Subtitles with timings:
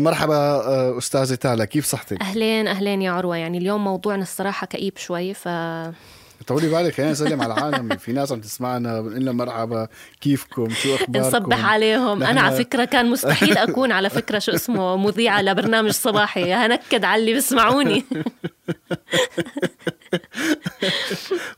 [0.00, 4.98] مرحبا آه، أستاذة تالا كيف صحتك؟ أهلين أهلين يا عروة يعني اليوم موضوعنا الصراحة كئيب
[4.98, 5.48] شوي ف
[6.46, 7.96] طولي بالك خلينا نسلم على العالم.
[8.04, 9.88] في ناس عم تسمعنا بنقول لهم مرحبا
[10.20, 12.22] كيفكم؟ شو أخباركم؟ نصبح عليهم.
[12.22, 16.52] أنا على فكرة كان مستحيل أكون على فكرة شو اسمه مذيعة لبرنامج صباحي.
[16.52, 18.04] هنكد على اللي بيسمعوني.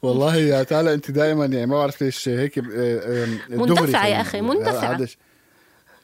[0.02, 5.08] والله يا تالا أنت دائما يعني ما بعرف ليش هيك آه، خلينا يا أخي، نقول.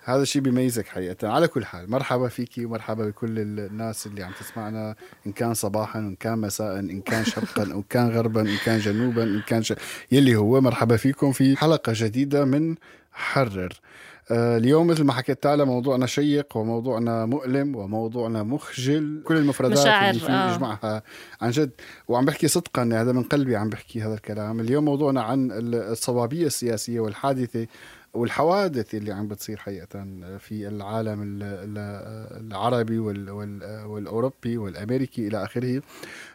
[0.09, 1.28] هذا الشيء بيميزك حقيقة.
[1.28, 4.95] على كل حال مرحبا فيكي ومرحبا بكل الناس اللي عم تسمعنا
[5.27, 9.22] إن كان صباحا وإن كان مساء إن كان شرقا إن كان غربا إن كان جنوبا
[9.22, 9.72] إن كان ش...
[10.12, 12.75] يلي هو مرحبا فيكم في حلقة جديدة من
[13.12, 13.81] حرر.
[14.31, 19.22] آه، اليوم مثل ما حكيت تعالى موضوعنا شيق وموضوعنا مؤلم وموضوعنا مخجل.
[19.25, 20.55] كل المفردات مشاعر، اللي فيه آه.
[20.55, 21.03] يجمعها
[21.41, 21.71] عن جد.
[22.09, 24.61] وعم بحكي صدقا هذا من قلبي عم بحكي هذا الكلام.
[24.61, 27.66] اليوم موضوعنا عن الصوابية السياسية والحادثة
[28.19, 29.89] والحوادث اللي عم بتصير حقيقة
[30.39, 35.83] في العالم ال- ال- العربي وال- وال- والأوروبي والأمريكي إلى آخره.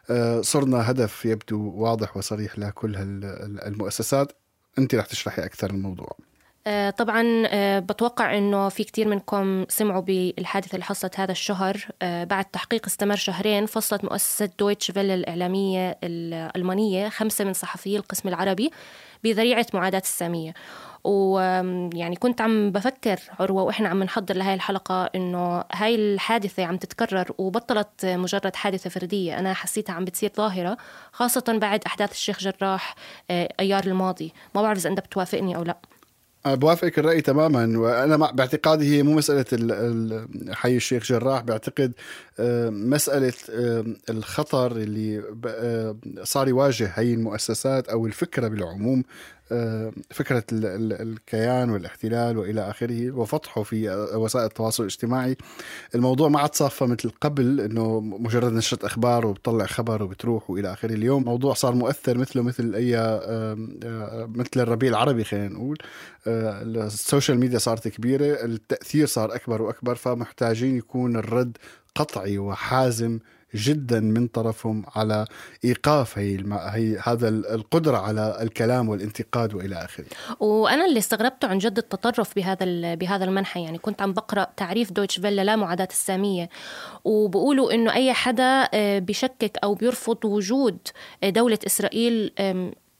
[0.09, 2.95] آه، صرنا هدف يبدو واضح وصريح لكل
[3.65, 4.31] المؤسسات.
[4.79, 6.17] أنت رح تشرحي أكثر الموضوع.
[6.67, 11.87] آه، طبعا آه، بتوقع إنه في كتير منكم سمعوا بالحادثة اللي حصلت هذا الشهر.
[12.01, 18.71] بعد تحقيق استمر شهرين فصلت مؤسسة دويتش فيلا الإعلامية الالمانيه خمسة من صحفيي القسم العربي.
[19.23, 20.53] بذريعة معاداة السامية.
[21.03, 27.31] ويعني كنت عم بفكر عروة وإحنا عم نحضر لهاي الحلقة إنه هاي الحادثة عم تتكرر
[27.37, 29.39] وبطلت مجرد حادثة فردية.
[29.39, 30.77] أنا حسيتها عم بتصير ظاهرة
[31.11, 32.95] خاصة بعد أحداث الشيخ جراح
[33.31, 34.33] آه، أيار الماضي.
[34.55, 35.77] ما بعرف إذا أنت بتوافقني أو لا.
[36.45, 39.45] بوافقك الرأي تماما وأنا باعتقادي هي مو مسألة
[40.51, 41.93] حي الشيخ جراح بعتقد
[42.39, 49.03] آه، مسألة آه، الخطر اللي آه، صار يواجه هي المؤسسات أو الفكرة بالعموم
[49.53, 49.91] آه،
[50.51, 55.37] ال- الكيان والاحتلال وإلى آخره وفتحه في آه، وسائل التواصل الاجتماعي.
[55.95, 60.93] الموضوع ما عاد صافة مثل قبل إنه مجرد نشرة أخبار وبتطلع خبر وبتروح وإلى آخره.
[60.93, 65.77] اليوم موضوع صار مؤثر مثله مثل أي آم، آه، مثل الربيع العربي خلينا نقول.
[66.27, 71.57] آه، ال social media صارت كبيرة التأثير صار أكبر وأكبر فمحتاجين يكون الرد
[71.95, 73.19] قطعي وحازم
[73.55, 75.25] جدا من طرفهم على
[75.65, 76.53] إيقاف هي, الم...
[76.53, 80.05] هي هذا ال- القدرة على الكلام والانتقاد وإلى آخره.
[80.39, 84.91] وأنا اللي استغربته عن جد التطرف بهذا ال- بهذا المنحى يعني كنت عم بقرأ تعريف
[84.91, 86.49] دويتش فيلا لا معاداة السامية
[87.03, 90.77] وبقولوا إنه أي حدا آه، بشكك أو بيرفض وجود
[91.23, 92.31] آه، دولة إسرائيل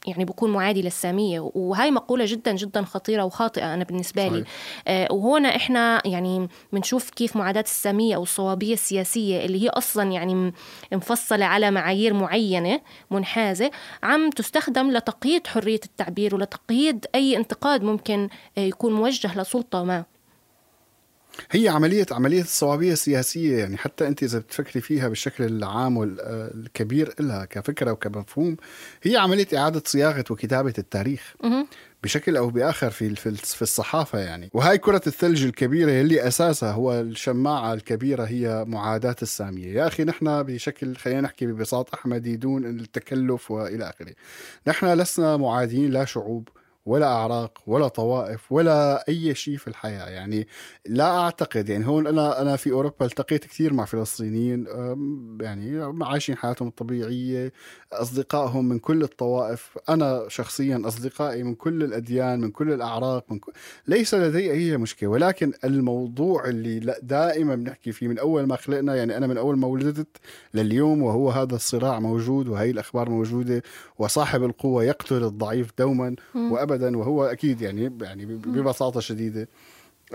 [0.08, 4.44] يعني بكون معادي للسامية وهاي مقولة جدا جدا خطيرة وخاطئة أنا بالنسبة لي.
[4.88, 10.54] آه، وهنا إحنا يعني بنشوف كيف معاداة السامية أو الصوابية السياسية اللي هي أصلا يعني
[10.92, 13.72] مفصلة على معايير معينة منحازة
[14.04, 20.04] عم تستخدم لتقييد حرية التعبير ولتقييد أي انتقاد ممكن آه، يكون موجه لسلطة ما
[21.52, 23.78] هي عمليه عملية الصوابيه السياسيه يعني.
[23.78, 28.58] حتى أنت إذا بتفكري فيها بالشكل العام والكبير لها كفكرة وكمفهوم
[29.04, 31.36] هي عملية إعادة صياغة وكتابة التاريخ.
[32.04, 34.50] بشكل أو بآخر في في الصحافة يعني.
[34.54, 39.74] وهاي كرة الثلج الكبيرة اللي أساسها هو الشماعة الكبيرة هي معاداة السامية.
[39.74, 44.14] يا أخي نحن بشكل خلينا نحكي ببساطه أحمدي دون التكلف وإلى آخره.
[44.68, 46.50] نحن لسنا معادين لا شعوب.
[46.86, 50.10] ولا أعراق ولا طوائف ولا أي شيء في الحياة.
[50.10, 50.48] يعني
[50.86, 54.66] لا أعتقد يعني هون أنا أنا في أوروبا التقيت كثير مع فلسطينيين
[55.42, 57.54] يعني عايشين حياتهم الطبيعية
[57.94, 59.78] أصدقائهم من كل الطوائف.
[59.90, 63.52] أنا شخصيا أصدقائي من كل الأديان من كل الأعراق من كل
[63.88, 65.10] ليس لدي أي مشكلة.
[65.10, 69.68] ولكن الموضوع اللي دائما بنحكي فيه من أول ما خلقنا يعني أنا من أول ما
[69.68, 70.18] ولدت
[70.54, 73.64] لليوم وهو هذا الصراع موجود وهي الأخبار موجودة
[73.98, 79.50] وصاحب القوة يقتل الضعيف دوما وابدا وهو أكيد يعني يعني ببساطة شديدة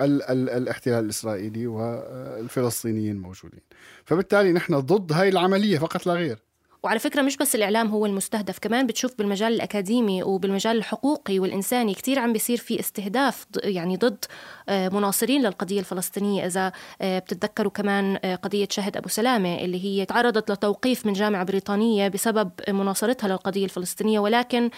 [0.00, 3.60] ال ال الاحتلال الإسرائيلي والفلسطينيين موجودين.
[4.05, 6.48] فبالتالي نحن ضد هاي العملية فقط لا غير.
[6.82, 12.19] وعلى فكرة مش بس الإعلام هو المستهدف كمان بتشوف بالمجال الأكاديمي وبالمجال الحقوقي والإنساني كتير
[12.19, 14.25] عم بيصير في استهداف يعني ضد
[14.69, 16.46] آه، مناصرين للقضية الفلسطينية.
[16.46, 16.72] إذا
[17.02, 22.08] آه، بتتذكروا كمان آه، قضية شهد أبو سلامة اللي هي تعرضت لتوقيف من جامعة بريطانية
[22.08, 24.70] بسبب مناصرتها للقضية الفلسطينية ولكن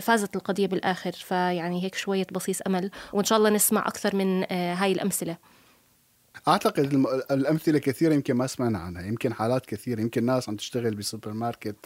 [0.00, 1.12] فازت القضية بالآخر.
[1.12, 5.36] فيعني هيك شوية بصيص أمل وإن شاء الله نسمع أكثر من هاي الأمثلة.
[6.48, 6.94] أعتقد
[7.30, 9.02] الأمثلة كثيرة يمكن ما سمعنا عنها.
[9.02, 10.00] يمكن حالات كثيرة.
[10.00, 11.76] يمكن ناس عم تشتغل بسوبر ماركت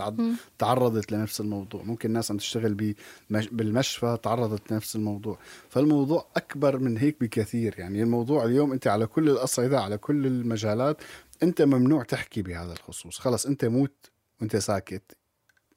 [0.58, 1.82] تعرضت لنفس الموضوع.
[1.82, 2.94] ممكن ناس عم تشتغل
[3.31, 5.38] بالمشفى تعرضت لنفس الموضوع.
[5.69, 7.75] فالموضوع أكبر من هيك بكثير.
[7.79, 10.97] يعني الموضوع اليوم أنت على كل الأصعدة على كل المجالات
[11.43, 13.19] أنت ممنوع تحكي بهذا الخصوص.
[13.19, 14.11] خلص أنت موت
[14.41, 15.20] وأنت ساكت.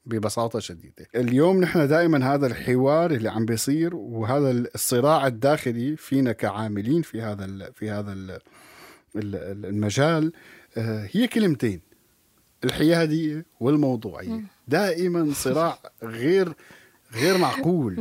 [0.05, 1.07] ببساطة شديدة.
[1.15, 7.71] اليوم نحن دائما هذا الحوار اللي عم بيصير وهذا الصراع الداخلي فينا كعاملين في هذا
[7.75, 8.39] في هذا
[9.15, 10.31] المجال
[10.77, 11.81] آه، هي كلمتين
[12.63, 14.41] الحياديه والموضوعية.
[14.67, 16.53] دائما صراع غير
[17.13, 17.93] غير معقول.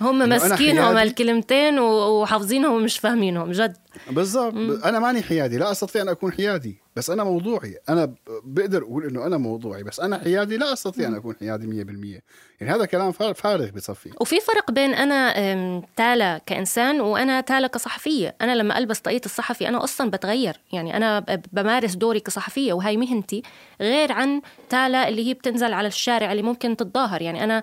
[0.00, 3.76] هم ماسكينهم الكلمتين وحافظينهم ومش فاهمينهم جد.
[4.10, 4.84] بالضبط.
[4.84, 6.79] أنا ماني حيادي لا أستطيع أن أكون حيادي.
[6.96, 8.14] بس أنا موضوعي أنا
[8.44, 12.22] بقدر أقول إنه أنا موضوعي بس أنا حيادي لا أستطيع أن أكون حيادي 100%
[12.60, 14.10] يعني هذا كلام فارغ بصفي.
[14.20, 18.34] وفي فرق بين أنا تالا كإنسان وأنا تالا كصحفية.
[18.40, 20.60] أنا لما ألبس طاقية الصحفي أنا أصلا بتغير.
[20.72, 21.20] يعني أنا
[21.52, 23.42] بمارس دوري كصحفية وهي مهنتي
[23.80, 27.22] غير عن تالا اللي هي بتنزل على الشارع اللي ممكن تتظاهر.
[27.22, 27.62] يعني أنا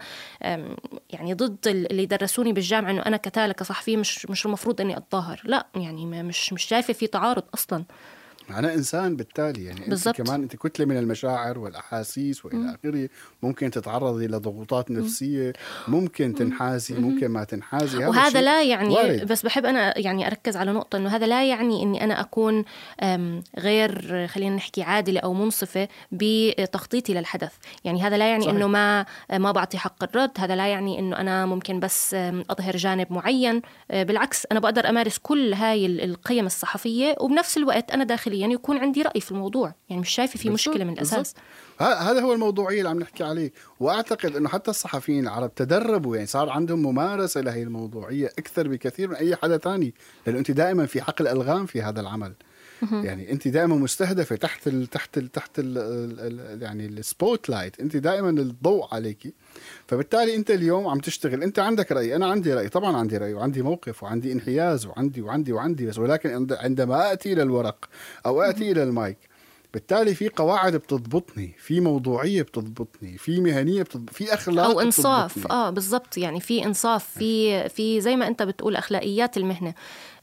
[1.09, 5.41] يعني ضد اللي درسوني بالجامعة إنه أنا كتالا كصحفية مش مش المفروض إني أتظاهر.
[5.43, 7.83] لا يعني مش مش شايفة في تعارض أصلا.
[8.49, 10.19] أنا إنسان بالتالي يعني بالزبط.
[10.19, 13.09] أنت كمان أنت كتلة من المشاعر والأحاسيس وإلى آخره.
[13.43, 15.53] ممكن تتعرضي لضغوطات نفسية
[15.87, 17.97] ممكن تنحازي ممكن ما تنحازي.
[17.97, 19.27] هذا وهذا لا يعني وارد.
[19.27, 22.63] بس بحب أنا يعني أركز على نقطة أنه هذا لا يعني أني أنا أكون
[23.59, 27.53] غير خلينا نحكي عادلة أو منصفة بتخطيطي للحدث.
[27.83, 28.55] يعني هذا لا يعني صحيح.
[28.55, 30.31] أنه ما ما بعطي حق الرد.
[30.37, 32.13] هذا لا يعني أنه أنا ممكن بس
[32.49, 33.61] أظهر جانب معين.
[33.91, 38.77] أه، بالعكس أنا بقدر أمارس كل هاي القيم الصحفية وبنفس الوقت أنا داخلي يعني يكون
[38.77, 41.35] عندي رأي في الموضوع يعني مش شايفة في مشكلة من الأساس.
[41.79, 43.51] هذا هو الموضوعية اللي عم نحكي عليه.
[43.79, 49.15] وأعتقد إنه حتى الصحفيين العرب تدربوا يعني صار عندهم ممارسة لهي الموضوعية أكثر بكثير من
[49.15, 49.93] أي حدا ثاني
[50.25, 52.33] لأنه أنت دائما في حقل ألغام في هذا العمل.
[52.91, 57.97] يعني انت دائما مستهدفة تحت ال تحت ال تحت ال ال يعني ال spotlight انت
[57.97, 59.33] دائما الضوء عليك
[59.87, 61.43] فبالتالي انت اليوم عم تشتغل.
[61.43, 62.15] انت عندك رأي.
[62.15, 62.69] أنا عندي رأي.
[62.69, 63.33] طبعا عندي رأي.
[63.33, 64.03] وعندي موقف.
[64.03, 64.85] وعندي انحياز.
[64.85, 65.85] وعندي وعندي وعندي.
[65.85, 67.89] بس ولكن عندما آتي إلى الورق
[68.25, 69.17] أو آتي إلى المايك
[69.73, 71.55] بالتالي في قواعد بتضبطني.
[71.57, 73.17] في موضوعية بتضبطني.
[73.17, 75.31] في مهنية بتضبط في أخلاق أو إنصاف.
[75.31, 75.53] بتضبطني.
[75.57, 76.17] آه بالضبط.
[76.17, 77.09] يعني في إنصاف.
[77.17, 79.73] في في زي ما أنت بتقول أخلاقيات المهنة.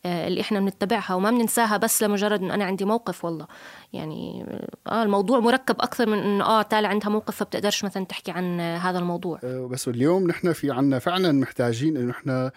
[0.07, 3.47] اللي إحنا بنتبعها وما بننساها بس لمجرد إنه أنا عندي موقف والله.
[3.93, 4.47] يعني
[4.87, 8.99] آه الموضوع مركب أكثر من إنه آه تالي عندها موقف فبتقدرش مثلا تحكي عن هذا
[8.99, 9.41] الموضوع.
[9.45, 12.51] آه، بس اليوم نحن في عنا فعلا محتاجين إنه نحن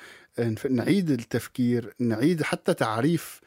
[0.69, 3.41] نعيد التفكير نعيد حتى تعريف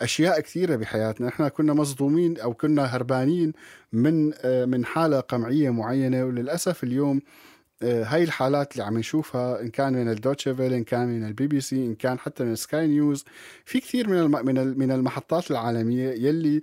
[0.00, 1.28] أشياء كثيرة بحياتنا.
[1.28, 3.52] إحنا كنا مصدومين أو كنا هربانين
[3.92, 7.20] من آه، من حالة قمعية معينة وللأسف اليوم آه،
[7.82, 11.60] هاي الحالات اللي عم نشوفها إن كان من الدويتشه فيله إن كان من البي بي
[11.60, 13.24] سي إن كان حتى من سكاي نيوز
[13.64, 16.60] في كثير من من من المحطات العالمية يلي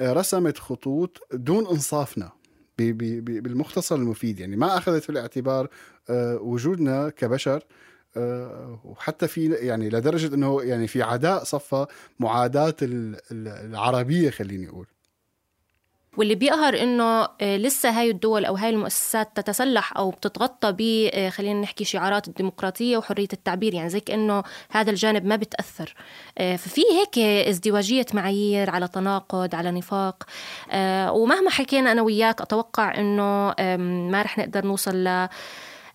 [0.00, 2.32] آه، رسمت خطوط دون إنصافنا
[2.78, 4.40] بالمختصر المفيد.
[4.40, 5.68] يعني ما أخذت في الاعتبار
[6.40, 7.64] وجودنا كبشر
[8.84, 11.86] وحتى في يعني لدرجة إنه يعني في عداء صفى
[12.20, 12.76] معاداة
[13.32, 14.86] العربية خليني أقول.
[16.16, 21.28] واللي بيقهر إنه آه، لسه هاي الدول أو هاي المؤسسات تتسلح أو بتتغطى ب آه،
[21.28, 25.94] خلينا نحكي شعارات الديمقراطية وحرية التعبير يعني زي كأنه هذا الجانب ما بتأثر.
[26.38, 30.24] آه، ففي هيك ازدواجية معايير على تناقض على نفاق.
[31.10, 33.54] ومهما حكينا أنا وياك أتوقع إنه
[34.10, 35.28] ما رح نقدر نوصل ل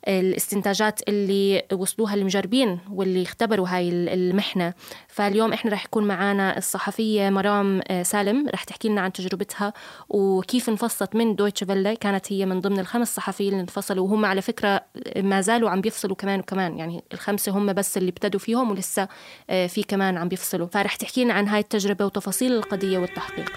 [0.07, 4.73] الاستنتاجات اللي وصلوها المجربين واللي اختبروا هاي المحنة.
[5.07, 9.73] فاليوم إحنا رح يكون معنا الصحفية مرام آه، سالم رح تحكي لنا عن تجربتها
[10.09, 11.93] وكيف انفصلت من دويتش فيلا.
[11.93, 14.81] كانت هي من ضمن الخمس صحفيين اللي انفصلوا وهم على فكرة
[15.17, 16.77] ما زالوا عم بيفصلوا كمان وكمان.
[16.77, 19.07] يعني الخمسة هم بس اللي ابتدوا فيهم ولسه
[19.49, 20.67] آه، في كمان عم بيفصلوا.
[20.67, 23.51] فرح تحكي لنا عن هاي التجربة وتفاصيل القضية والتحقيق.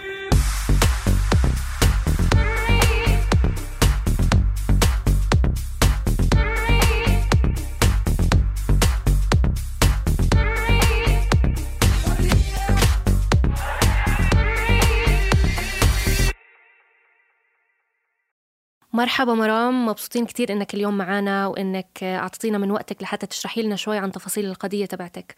[18.99, 23.99] مرحبا مرام مبسوطين كتير إنك اليوم معنا وإنك اعطينا من وقتك لحتى تشرحي لنا شوي
[23.99, 25.35] عن تفاصيل القضية تبعتك.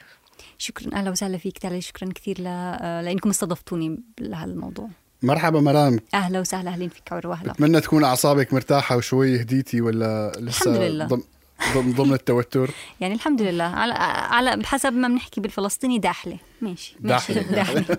[0.58, 2.44] شكرا أهلا وسهلا فيك تعالى شكرا كثير ل...
[3.04, 4.88] لإنكم استضفتوني لهالموضوع.
[5.22, 6.00] مرحبا مرام.
[6.14, 10.82] أهلا وسهلا أهلين فيك عروه هلا بتمنى تكون أعصابك مرتاحة وشوي هديتي ولا لسه الحمد
[10.82, 11.06] لله.
[11.06, 11.22] ضم...
[11.74, 12.70] ضمن ضمن التوتر.
[13.00, 13.64] يعني الحمد لله.
[13.64, 13.94] على
[14.30, 16.96] على بحسب ما بنحكي بالفلسطيني داحله ماشي.
[17.00, 17.34] ماشي.
[17.34, 17.42] داحلة.
[17.56, 17.98] داحله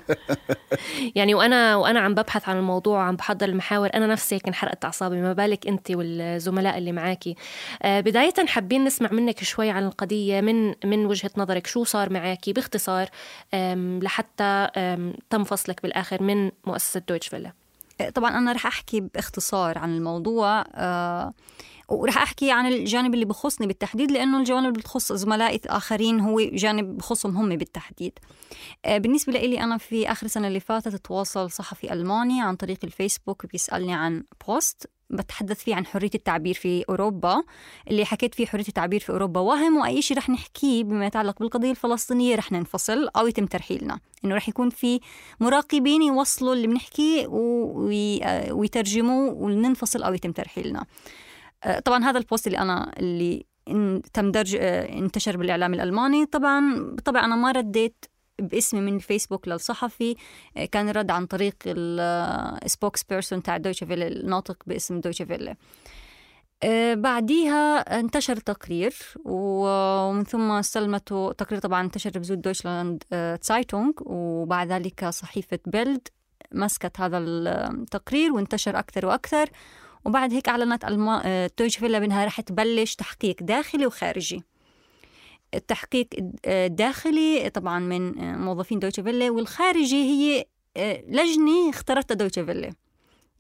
[1.15, 3.89] يعني وأنا وأنا عم ببحث عن الموضوع وعم بحضر المحاور.
[3.94, 7.36] أنا نفسي هيك انحرقت أعصابي ما بالك أنت والزملاء اللي معاكي.
[7.82, 12.53] آه، بداية حابين نسمع منك شوي عن القضية من من وجهة نظرك شو صار معاكي؟
[12.53, 13.10] باختصار
[14.01, 14.68] لحتى
[15.30, 17.51] تم فصلك بالآخر من مؤسسة دويتشه فيله
[18.15, 20.65] طبعا أنا رح أحكي باختصار عن الموضوع.
[20.75, 21.34] آه
[21.91, 26.98] ورح أحكي عن الجانب اللي بخصني بالتحديد لأنه الجوانب اللي بتخص زملائي الآخرين هو جانب
[26.98, 28.19] بخصهم هم بالتحديد.
[28.86, 33.45] آه بالنسبة لي أنا في آخر السنة اللي فاتت تواصل صحفي ألماني عن طريق الفيسبوك
[33.45, 37.43] بيسألني عن post بتحدث فيه عن حرية التعبير في أوروبا.
[37.88, 41.71] اللي حكيت فيه حرية التعبير في أوروبا وهم وأي شيء رح نحكيه بما يتعلق بالقضية
[41.71, 44.00] الفلسطينية رح ننفصل أو يتم ترحيلنا.
[44.25, 45.00] إنه رح يكون في
[45.39, 50.86] مراقبين يوصلوا اللي بنحكيه آه، ويترجموه وننفصل أو يتم ترحيلنا.
[51.86, 53.46] طبعا هذا ال post اللي أنا اللي
[54.13, 56.25] تم درج آه، انتشر بالإعلام الألماني.
[56.25, 58.06] طبعا بالطبع أنا ما رديت
[58.39, 60.15] باسمي من الفيسبوك للصحفي.
[60.58, 65.55] آه، كان الرد عن طريق ال spokesperson تاع دويتشه فيله الناطق باسم دويتشه فيله
[66.63, 68.94] آه، بعديها انتشر تقرير
[69.25, 76.08] ومن ثم استلمته تقرير طبعا انتشر ب Süddeutsche آه، Zeitung وبعد ذلك صحيفة بيلد
[76.51, 79.50] مسكت هذا التقرير وانتشر أكثر وأكثر.
[80.05, 81.22] وبعد هيك أعلنت الما...
[81.25, 84.43] آه، دويتشه فيله بأنها رح تبلش تحقيق داخلي وخارجي.
[85.53, 86.08] التحقيق
[86.46, 90.46] الداخلي طبعا من آه، موظفين دويتشه فيله والخارجي هي
[90.77, 92.74] آه، لجنة اختارتها دويتشه فيله.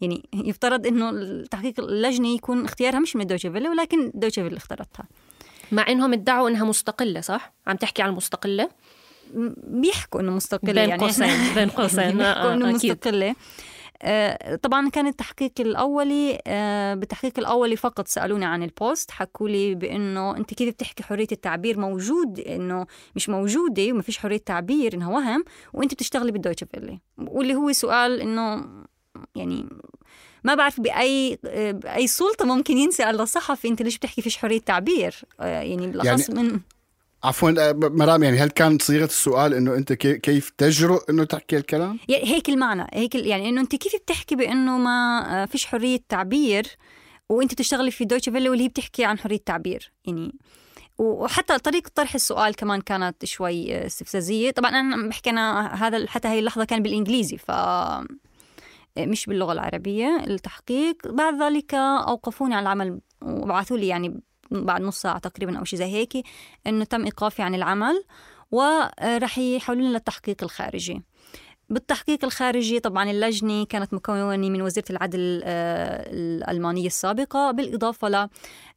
[0.01, 5.05] يعني يفترض إنه التحقيق اللجنة يكون اختيارها مش من دويتشه فيلا ولكن دويتشه فيلا اختارتها
[5.71, 8.69] مع إنهم ادعوا إنها مستقلة صح؟ عم تحكي عن المستقله
[9.63, 11.01] بيحكوا إنه مستقلة بين يعني.
[11.01, 12.17] قوسين بين قوسين.
[12.17, 12.71] بيحكوا آه، إنه آه،.
[12.71, 13.29] مستقلة.
[13.29, 13.35] آه،
[14.61, 20.53] طبعا كان التحقيق الأولي آه، بالتحقيق الأولي فقط سألوني عن البوست حكوا لي بإنه أنت
[20.53, 25.43] كيف بتحكي حرية التعبير؟ موجود إنه مش موجودة وما فيش حرية تعبير إنها وهم
[25.73, 28.65] وأنت بتشتغلي بالدويتشه فيلي واللي هو سؤال إنه
[29.35, 29.65] يعني
[30.43, 31.39] ما بعرف بأي
[31.73, 36.43] بأي سلطة ممكن ينسال للصحفي أنت ليش بتحكي فيش حرية تعبير؟ آه، يعني بالأخص يعني
[36.43, 36.59] من
[37.23, 41.57] عفوا آه، مرام يعني هل كان صيغة السؤال إنه أنت كي- كيف تجرؤ إنه تحكي
[41.57, 46.67] الكلام؟ هيك المعنى هيك يعني إنه أنت كيف بتحكي بإنه ما آه، فيش حرية تعبير
[47.29, 50.35] وأنت بتشتغلي في دويتشه فيلا واللي هي بتحكي عن حرية تعبير يعني.
[50.97, 54.51] وحتى طريقة طرح السؤال كمان كانت شوي آه، استفزازية.
[54.51, 57.51] طبعا أنا بحكي أنا هذا حتى هي اللحظة كان بالإنجليزي ف
[58.99, 61.07] مش باللغة العربية التحقيق.
[61.07, 65.85] بعد ذلك أوقفوني عن العمل وبعثوا لي يعني بعد نص ساعة تقريبا أو شيء زي
[65.85, 66.13] هيك
[66.67, 68.03] إنه تم إيقافي عن العمل
[68.51, 71.01] ورح يحولوني للتحقيق الخارجي.
[71.69, 78.29] بالتحقيق الخارجي طبعا اللجنة كانت مكونة من وزيرة العدل آه، الألمانية السابقة بالإضافة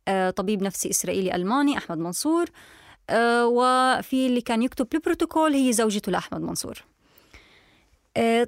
[0.08, 2.46] لطبيب نفسي إسرائيلي ألماني أحمد منصور
[3.10, 6.78] آه، وفي اللي كان يكتب البروتوكول هي زوجته لأحمد منصور.
[6.78, 6.93] آه،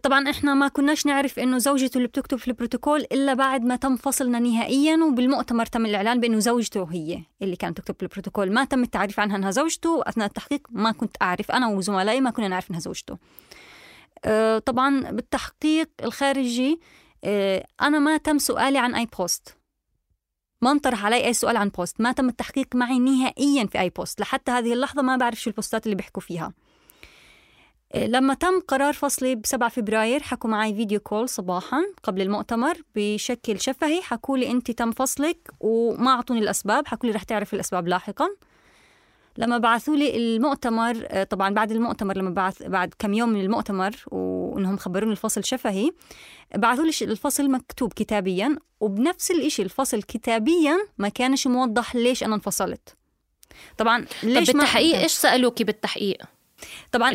[0.02, 3.96] طبعا إحنا ما كناش نعرف إنه زوجته اللي بتكتب في البروتوكول إلا بعد ما تم
[3.96, 8.52] فصلنا نهائيا وبالمؤتمر تم الإعلان بإنه زوجته هي اللي كانت تكتب في البروتوكول.
[8.52, 12.48] ما تم التعريف عنها إنها زوجته اثناء التحقيق ما كنت أعرف أنا وزملائي ما كنا
[12.48, 13.18] نعرف إنها زوجته.
[14.24, 16.80] آه، طبعا بالتحقيق الخارجي
[17.24, 19.56] آه، أنا ما تم سؤالي عن أي post
[20.62, 24.20] ما انطرح علي أي سؤال عن post ما تم التحقيق معي نهائيا في أي post
[24.20, 26.46] لحتى هذه اللحظة ما بعرف شو ال post ات اللي بيحكوا فيها.
[26.46, 26.65] آه،
[27.96, 33.60] لما تم قرار فصلي ب 7 فبراير حكوا معي video call صباحا قبل المؤتمر بشكل
[33.60, 34.02] شفهي.
[34.02, 36.86] حكوا لي انت تم فصلك وما أعطوني الأسباب.
[36.86, 38.28] حكوا لي رح تعرف الأسباب لاحقا.
[39.38, 43.96] لما بعثوا لي المؤتمر آه، طبعا بعد المؤتمر لما بعث بعد كم يوم من المؤتمر
[44.06, 45.90] وإنهم خبروني الفصل شفهي
[46.54, 48.56] بعثوا لي الفصل مكتوب كتابيا.
[48.80, 52.96] وبنفس الإشي الفصل كتابيا ما كانش موضح ليش أنا انفصلت.
[53.78, 56.35] طبعا ليش طب بالتحقيق إيش سالوكي بالتحقيق؟
[56.92, 57.10] طبعا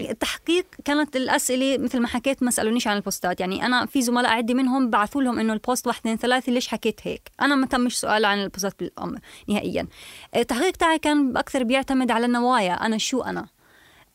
[0.00, 3.40] التحقيق كانت الأسئلة مثل ما حكيت ما سألونيش عن البوستات.
[3.40, 7.00] يعني أنا في زملاء عندي منهم بعثوا لهم إنه البوست واحد اثنين ثلاثة ليش حكيت
[7.02, 9.86] هيك؟ أنا ما تمش سؤال عن البوستات بالامر نهائيا.
[10.36, 13.46] التحقيق تاعي كان أكثر بيعتمد على النوايا أنا شو أنا؟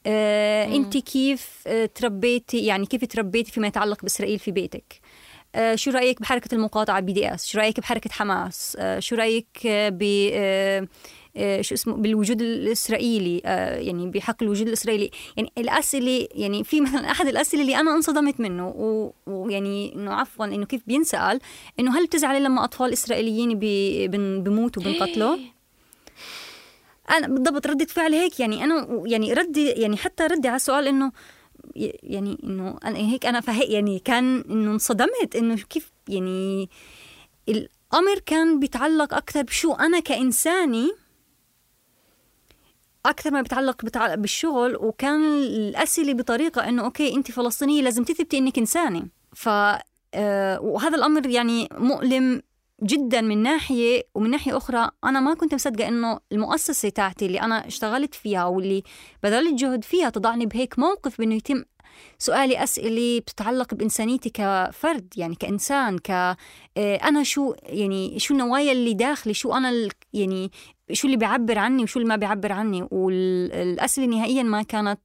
[0.06, 5.02] آه أنت كيف آه تربيتي؟ يعني كيف تربيتي فيما يتعلق بإسرائيل في بيتك؟
[5.56, 10.80] آه شو رأيك بحركة المقاطعة BDS؟ شو رأيك بحركة حماس؟ آه شو رأيك ب آه
[10.80, 10.88] آه،
[11.62, 15.12] شو اسمه بالوجود الإسرائيلي آه، يعني بحق الوجود الإسرائيلي.
[15.38, 18.74] يعني الأسئلة يعني في مثلا أحد الأسئلة اللي أنا انصدمت منه
[19.28, 21.40] ويعني إنه عفوا إنه كيف بينسأل
[21.80, 23.60] إنه هل بتزعلي لما أطفال إسرائيليين
[24.44, 25.38] بموتوا بينقتلوا؟
[27.10, 28.40] أنا بالضبط ردة فعل هيك.
[28.40, 31.12] يعني أنا يعني ردي يعني حتى ردي على السؤال إنه
[32.04, 36.70] يعني إنه أنا هيك أنا فهي يعني كان إنه انصدمت إنه كيف يعني
[37.50, 40.92] الأمر كان بيتعلق أكثر بشو أنا كانساني
[43.06, 49.08] أكثر ما بيتعلق بالشغل وكان الأسئلة بطريقة إنه أوكي أنت فلسطينية لازم تثبتي إنك إنسانة.
[49.36, 49.50] ف
[50.14, 52.42] آه، وهذا الأمر يعني مؤلم
[52.84, 57.68] جدا من ناحية ومن ناحية أخرى أنا ما كنت مصدقة إنه المؤسسة تاعتي اللي أنا
[57.68, 58.84] اشتغلت فيها واللي
[59.24, 61.64] بذلت جهد فيها تضعني بهيك موقف بإنه يتم
[62.20, 66.38] سؤالي أسئلة بتتعلق بإنسانيتي كفرد يعني كإنسان ك آه،
[66.78, 70.52] أنا شو يعني شو النوايا اللي داخلي شو أنا يعني
[70.92, 72.88] شو اللي بيعبر عني وشو اللي ما بيعبر عني.
[72.92, 75.00] والأسئلة نهائيا ما كانت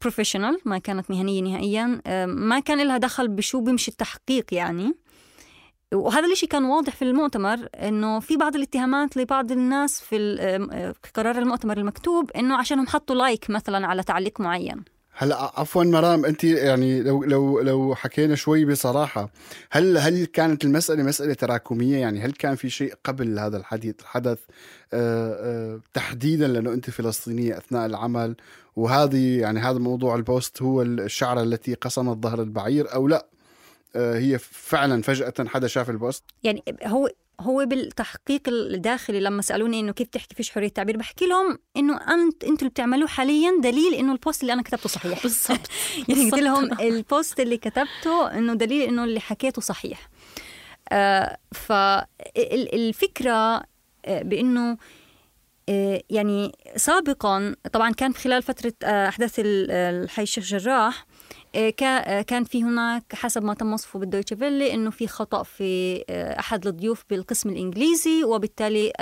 [0.00, 2.00] بروفيشنال ما كانت مهنية نهائيا.
[2.26, 4.94] ما كان لها دخل بشو بيمشي التحقيق يعني.
[5.94, 11.78] وهذا الشيء كان واضح في المؤتمر إنه في بعض الاتهامات لبعض الناس في قرار المؤتمر
[11.78, 14.84] المكتوب إنه عشانهم حطوا لايك مثلا على تعليق معين.
[15.20, 19.30] هلا عفوا مرام انت يعني لو لو لو حكينا شوي بصراحة
[19.70, 24.38] هل هل كانت المسألة مسألة تراكمية؟ يعني هل كان في شيء قبل هذا الحديث الحدث
[24.92, 28.36] آه، آه، تحديدا لأنه أنت فلسطينية أثناء العمل
[28.76, 33.26] وهذه يعني هذا موضوع ال post هو الشعرة التي قسمت ظهر البعير أو لا؟
[33.96, 37.08] آه، هي فعلا فجأة حدا شاف ال post؟ يعني هو
[37.40, 42.44] هو بالتحقيق الداخلي لما سألوني إنه كيف تحكي فيش حرية تعبير بحكي لهم إنه انت
[42.44, 45.22] أنتوا اللي بتعملوه حاليا دليل إنه ال post اللي أنا كتبته صحيح.
[45.22, 45.70] بالضبط.
[46.08, 50.08] يعني قلت لهم ال post اللي كتبته إنه دليل إنه اللي حكيته صحيح.
[50.92, 53.32] آه فالفكرة
[54.04, 54.78] آه، بإنه
[55.68, 61.06] آه، يعني سابقا طبعا كان خلال فترة آه، أحداث الحي الشيخ جراح
[62.26, 66.66] كان في هناك حسب ما تم وصفه بالدويتشه فيله إنه في خطأ في آه، أحد
[66.66, 68.92] الضيوف بالقسم الإنجليزي وبالتالي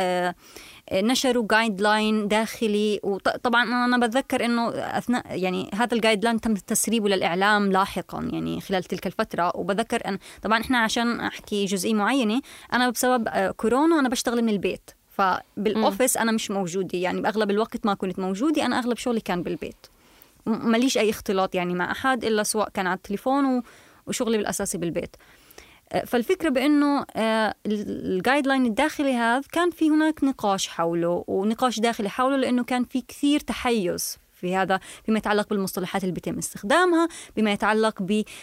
[0.92, 7.72] نشروا guideline داخلي وطبعا أنا بتذكر إنه أثناء يعني هذا ال guideline تم تسريبه للإعلام
[7.72, 9.52] لاحقا يعني خلال تلك الفترة.
[9.54, 12.40] وبذكر إن طبعا إحنا عشان أحكي جزئية معينة
[12.72, 14.90] أنا بسبب كورونا أنا بشتغل من البيت.
[15.11, 19.87] فبالأوفيس أنا مش موجودة يعني بأغلب الوقت ما كنت موجودة أنا أغلب شغلي كان بالبيت.
[20.46, 23.62] ماليش أي اختلاط يعني مع أحد إلا سواء كان على التليفون
[24.06, 25.16] وشغلي بالاساسي بالبيت.
[25.92, 32.09] آه، فالفكرة بأنه آه، الجايد لاين الداخلي هذا كان في هناك نقاش حوله ونقاش داخلي
[32.09, 37.52] حوله لأنه كان في كثير تحيز في هذا بما يتعلق بالمصطلحات اللي بيتم استخدامها بما
[37.52, 38.02] يتعلق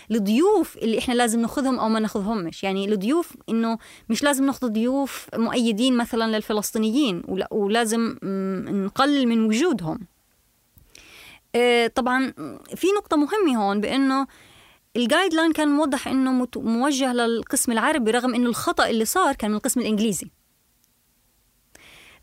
[0.10, 2.64] بالضيوف اللي إحنا لازم ناخذهم أو ما ناخذهمش.
[2.64, 3.78] يعني الضيوف إنه
[4.10, 8.18] مش لازم ناخذ ضيوف مؤيدين مثلا للفلسطينيين ولازم
[8.86, 10.00] نقلل من وجودهم.
[11.96, 12.34] طبعا
[12.76, 14.28] في نقطة مهمة هون بأنه
[14.96, 19.58] الجايد لاين كان موضح إنه موجه للقسم العربي رغم إنه الخطأ اللي صار كان من
[19.58, 20.32] القسم الإنجليزي.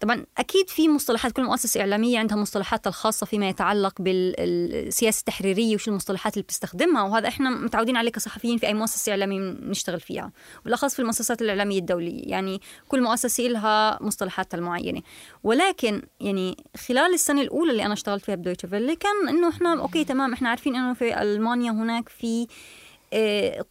[0.01, 5.89] طبعا أكيد في مصطلحات كل مؤسسة إعلامية عندها مصطلحاتها الخاصة فيما يتعلق بالسياسة التحريرية وش
[5.89, 10.33] المصطلحات اللي بتستخدمها وهذا إحنا متعودين عليه كصحفيين في أي مؤسسة إعلامية نشتغل فيها
[10.65, 15.03] بالاخص في المؤسسات الإعلامية الدولية يعني كل مؤسسة لها مصطلحاتها المعينة.
[15.45, 16.57] ولكن يعني
[16.89, 20.49] خلال السنة الأولى اللي أنا اشتغلت فيها بدويتشه فيله كان إنه إحنا okay تمام إحنا
[20.49, 22.47] عارفين إنه في ألمانيا هناك في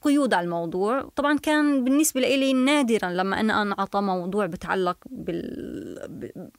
[0.01, 1.09] قيود على الموضوع.
[1.15, 6.49] طبعا كان بالنسبة لي نادرا لما أنا أنعطى موضوع بتعلق بال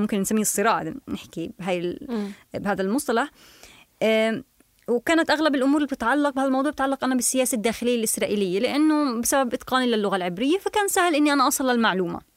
[0.00, 1.98] ممكن نسميه الصراع نحكي بهاي
[2.54, 3.30] بهذا المصطلح.
[4.88, 9.86] وكانت أغلب الأمور اللي بتتعلق بهذا الموضوع بتتعلق أنا بالسياسة الداخلية الإسرائيلية لأنه بسبب إتقاني
[9.86, 12.29] للغة العبرية فكان سهل إني أنا أصل للمعلومة.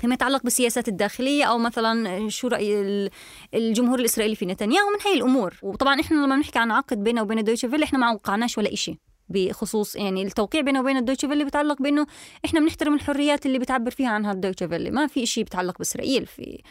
[0.00, 3.10] فيما يتعلق بالسياسات الداخلية أو مثلا شو رأي
[3.54, 5.58] الجمهور الإسرائيلي في نتنياهو من هاي الأمور.
[5.62, 8.98] وطبعا إحنا لما بنحكي عن عقد بينه وبين الدويتشه فيلي إحنا ما وقعناش ولا إشي
[9.28, 12.06] بخصوص يعني التوقيع بينه وبين الدويتشه فيلي بيتعلق بأنه
[12.44, 14.90] إحنا بنحترم الحريات اللي بتعبر فيها عنها الدويتشه فيلي.
[14.90, 16.62] ما في شيء بيتعلق بإسرائيل في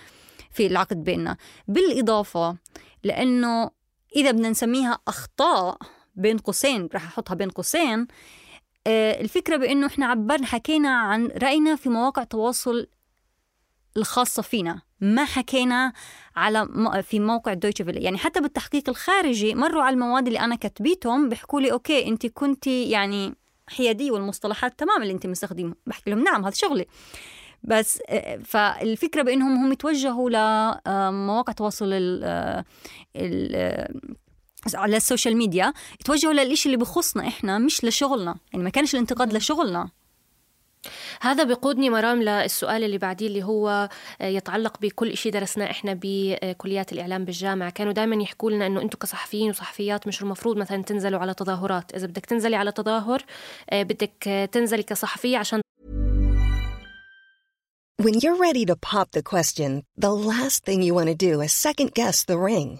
[0.51, 1.37] في العقد بيننا.
[1.67, 2.57] بالإضافة
[3.03, 3.69] لأنه
[4.15, 5.77] إذا بدنا نسميها أخطاء
[6.15, 8.07] بين قوسين رح أحطها بين قوسين
[8.87, 12.87] آه، الفكرة بإنه إحنا عبرنا حكينا عن رأينا في مواقع التواصل
[13.97, 15.93] الخاصة فينا ما حكينا
[16.35, 16.67] على
[17.03, 21.61] في موقع دويتشه فيلي يعني حتى بالتحقيق الخارجي مروا على المواد اللي أنا كتبيتهم بيحكوا
[21.61, 23.35] لي أوكي أنت كنتي يعني
[23.67, 25.75] حياديه والمصطلحات تمام اللي أنت مستخدمه.
[25.85, 26.85] بحكي لهم نعم هذا شغلي.
[27.63, 31.89] بس آه، فالفكرة بإنهم هم يتوجهوا لمواقع التواصل
[34.75, 38.35] على السوشيال ميديا يتوجهوا للإشي اللي بخصنا إحنا مش لشغلنا.
[38.53, 39.89] يعني ما كانش الانتقاد لشغلنا.
[41.21, 43.89] هذا بقودني مرام للسؤال اللي بعديه اللي هو
[44.21, 47.69] آه، يتعلق بكل شيء درسناه إحنا بكليات الإعلام بالجامعة.
[47.69, 51.95] كانوا دائما يحكوا لنا إنه أنتم كصحفيين وصحفيات مش المفروض مثلا تنزلوا على تظاهرات.
[51.95, 53.23] إذا بدك تنزلي على تظاهر
[53.69, 55.61] آه، بدك تنزلي كصحفية عشان
[58.01, 61.51] When you're ready to pop the question, the last thing you want to do is
[61.51, 62.79] second guess the ring.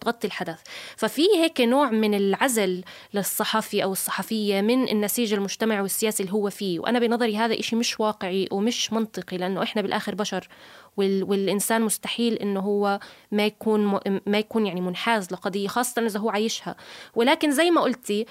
[0.00, 0.60] تغطي الحدث.
[0.96, 2.84] ففي هيك نوع من العزل
[3.14, 6.80] للصحفي أو الصحفية من النسيج المجتمعي والسياسي اللي هو فيه.
[6.80, 10.48] وأنا بنظري هذا إشي مش واقعي ومش منطقي لأنه إحنا بالآخر بشر
[10.96, 11.24] وال...
[11.24, 13.00] والإنسان مستحيل إنه هو
[13.32, 14.00] ما يكون م...
[14.26, 16.76] ما يكون يعني منحاز لقضية خاصة إذا هو عايشها.
[17.14, 18.26] ولكن زي ما قلتي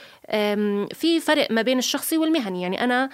[0.94, 2.62] في فرق ما بين الشخصي والمهني.
[2.62, 3.10] يعني أنا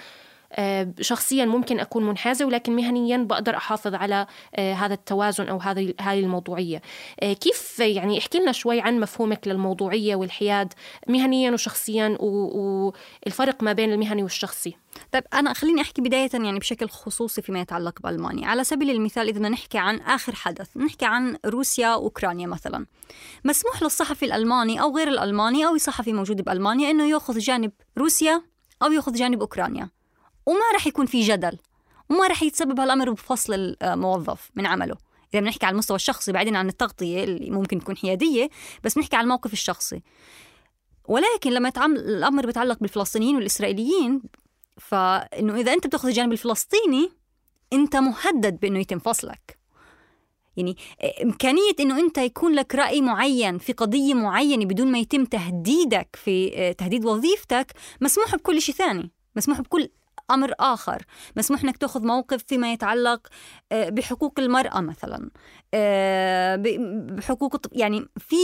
[1.00, 6.20] شخصيا ممكن أكون منحازة ولكن مهنيا بقدر أحافظ على آه، هذا التوازن أو هذه هذه
[6.20, 6.82] الموضوعية.
[7.20, 10.72] آه، كيف يعني احكي لنا شوي عن مفهومك للموضوعية والحياد
[11.08, 14.76] مهنيا وشخصيا والفرق ما بين المهني والشخصي.
[15.12, 18.48] طيب أنا خليني أحكي بداية يعني بشكل خصوصي فيما يتعلق بألمانيا.
[18.48, 22.86] على سبيل المثال إذا نحكي عن آخر حدث نحكي عن روسيا وأوكرانيا مثلا.
[23.44, 28.42] مسموح للصحفي الألماني أو غير الألماني أو صحفي موجود بألمانيا أنه يأخذ جانب روسيا
[28.82, 29.96] أو يأخذ جانب أوكرانيا.
[30.46, 31.58] وما رح يكون في جدل
[32.10, 34.96] وما رح يتسبب هالأمر بفصل الموظف من عمله.
[35.34, 38.50] إذا بنحكي على المستوى الشخصي بعيدا عن التغطية اللي ممكن تكون حيادية
[38.84, 40.02] بس بنحكي على الموقف الشخصي.
[41.04, 44.22] ولكن لما يتعامل الأمر بيتعلق بالفلسطينيين والإسرائيليين
[44.76, 47.10] فإنه إذا أنت بتأخذ الجانب الفلسطيني
[47.72, 49.58] أنت مهدد بأنه يتم فصلك.
[50.56, 50.76] يعني
[51.22, 56.74] إمكانية إنه أنت يكون لك رأي معين في قضية معينة بدون ما يتم تهديدك في
[56.78, 59.88] تهديد وظيفتك مسموح بكل شيء ثاني مسموح بكل
[60.30, 61.02] أمر آخر.
[61.36, 63.26] مسموح إنك تأخذ موقف فيما يتعلق
[63.72, 65.30] آه، بحقوق المرأة مثلا.
[65.74, 66.56] آه،
[67.08, 68.36] بحقوق يعني في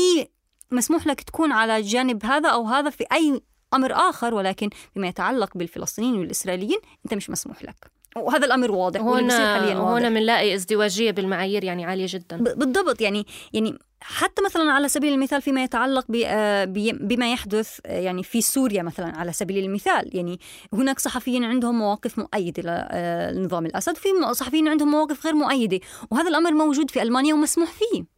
[0.71, 3.41] مسموح لك تكون على جانب هذا أو هذا في أي
[3.75, 8.02] أمر آخر ولكن فيما يتعلق بالفلسطينيين والإسرائيليين أنت مش مسموح لك.
[8.17, 12.37] وهذا الأمر واضح هنا حاليا هنا بنلاقي ازدواجية بالمعايير يعني عالية جدا.
[12.37, 16.65] بالضبط يعني يعني حتى مثلا على سبيل المثال فيما يتعلق آه،
[17.01, 20.41] بما يحدث آه، يعني في سوريا مثلا على سبيل المثال يعني
[20.73, 22.89] هناك صحفيين عندهم مواقف مؤيدة
[23.31, 28.12] لنظام الأسد وفي صحفيين عندهم مواقف غير مؤيدة وهذا الأمر موجود في ألمانيا ومسموح فيه.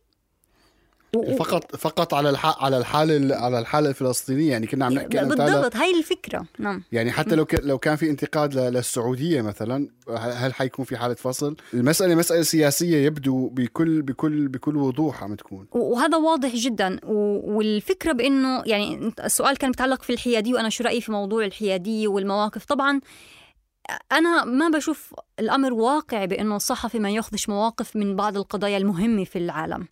[1.38, 2.64] فقط فقط على الح...
[2.64, 6.46] على الحالة على الحالة الفلسطينية يعني كنا عم نحكي بالضبط هاي الفكرة.
[6.58, 6.82] نعم.
[6.92, 7.54] يعني حتى لو ك...
[7.62, 8.58] لو كان في انتقاد ل...
[8.58, 15.22] للسعودية مثلا هل حيكون في حالة فصل؟ المسألة مسألة سياسية يبدو بكل بكل بكل وضوح
[15.22, 15.66] عم تكون.
[15.72, 17.00] وهذا واضح جدا.
[17.04, 17.40] و...
[17.56, 22.64] والفكرة بإنه يعني السؤال كان متعلق في الحيادية وأنا شو رأيي في موضوع الحيادية والمواقف؟
[22.64, 23.00] طبعا
[24.12, 29.38] أنا ما بشوف الأمر واقعي بأنه الصحفي ما يأخذش مواقف من بعض القضايا المهمة في
[29.38, 29.88] العالم.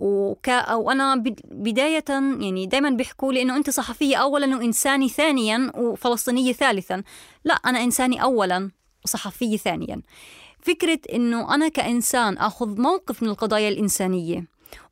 [0.00, 6.52] وك أو أنا بداية يعني دائما بيحكوا لي إنه أنت صحفية اولا وإنساني ثانيا وفلسطينية
[6.52, 7.02] ثالثا.
[7.44, 8.70] لا أنا إنساني اولا
[9.04, 10.02] وصحفية ثانيا.
[10.60, 14.44] فكرة إنه أنا كإنسان آخذ موقف من القضايا الإنسانية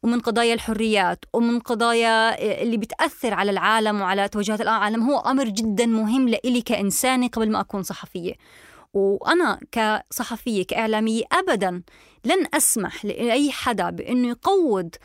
[0.03, 5.87] ومن قضايا الحريات ومن قضايا اللي بتأثر على العالم وعلى توجهات العالم هو أمر جدا
[5.87, 8.35] مهم لإلي كإنسانة قبل ما أكون صحفية.
[8.95, 11.83] وأنا كصحفية كإعلامية أبدا
[12.25, 14.97] لن أسمح لأي حدا بأنه يقود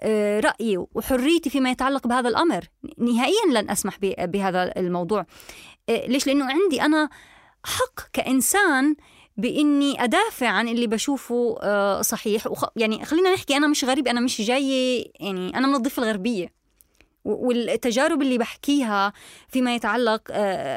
[0.00, 2.64] آه، رأيي وحريتي فيما يتعلق بهذا الأمر.
[2.98, 5.26] نهائيا لن أسمح بهذا الموضوع.
[5.88, 7.08] آه، ليش؟ لأنه عندي أنا
[7.64, 8.96] حق كإنسان
[9.36, 12.46] بإني أدافع عن اللي بشوفه آه، صحيح.
[12.46, 12.64] وخ...
[12.76, 16.52] يعني خلينا نحكي أنا مش غريب أنا مش جاية يعني أنا من الضفة الغربية.
[17.24, 19.12] و- والتجارب اللي بحكيها
[19.48, 20.22] فيما يتعلق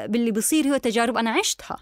[0.06, 1.76] باللي بصير هو تجارب أنا عشتها.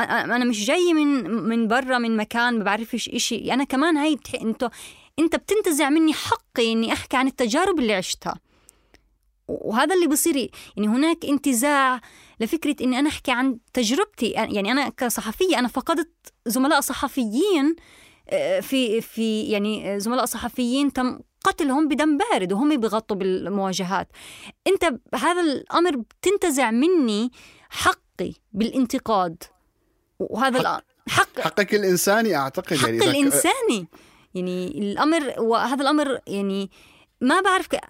[0.00, 3.52] أنا مش جاية من من برا من مكان ما بعرفش إشي.
[3.52, 4.34] أنا كمان هاي بتح...
[4.34, 4.70] أنت
[5.18, 8.34] أنت بتنتزع مني حقي إني أحكي عن التجارب اللي عشتها.
[9.48, 10.36] وهذا اللي بصير
[10.76, 12.00] يعني هناك انتزاع
[12.40, 14.28] لفكرة إني أنا أحكي عن تجربتي.
[14.28, 16.12] يعني أنا كصحفية أنا فقدت
[16.46, 17.76] زملاء صحفيين
[18.60, 24.08] في في يعني زملاء صحفيين تم قتلهم بدم بارد وهم بيغطوا بالمواجهات.
[24.66, 27.30] أنت هذا الأمر بتنتزع مني
[27.70, 29.42] حقي بالانتقاد.
[30.18, 33.86] وهذا الأ- حق حقك الإنساني أعتقد حق يعني الإنساني
[34.34, 36.70] يعني الأمر وهذا الأمر يعني
[37.20, 37.80] ما بعرف ك...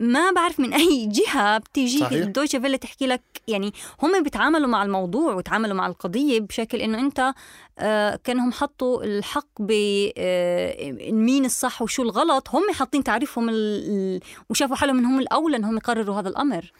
[0.00, 2.12] ما بعرف من أي جهة بتيجي صحيح.
[2.12, 7.32] الدويتشة فيلا تحكي لك يعني هم بيتعاملوا مع الموضوع وتعاملوا مع القضية بشكل إنه أنت
[7.78, 9.70] آه كأنهم حطوا الحق ب
[10.18, 14.20] آه مين الصح وشو الغلط هم حاطين تعريفهم ال...
[14.50, 16.70] وشافوا حالهم إنهم الأولى إنهم يقرروا هذا الأمر يب-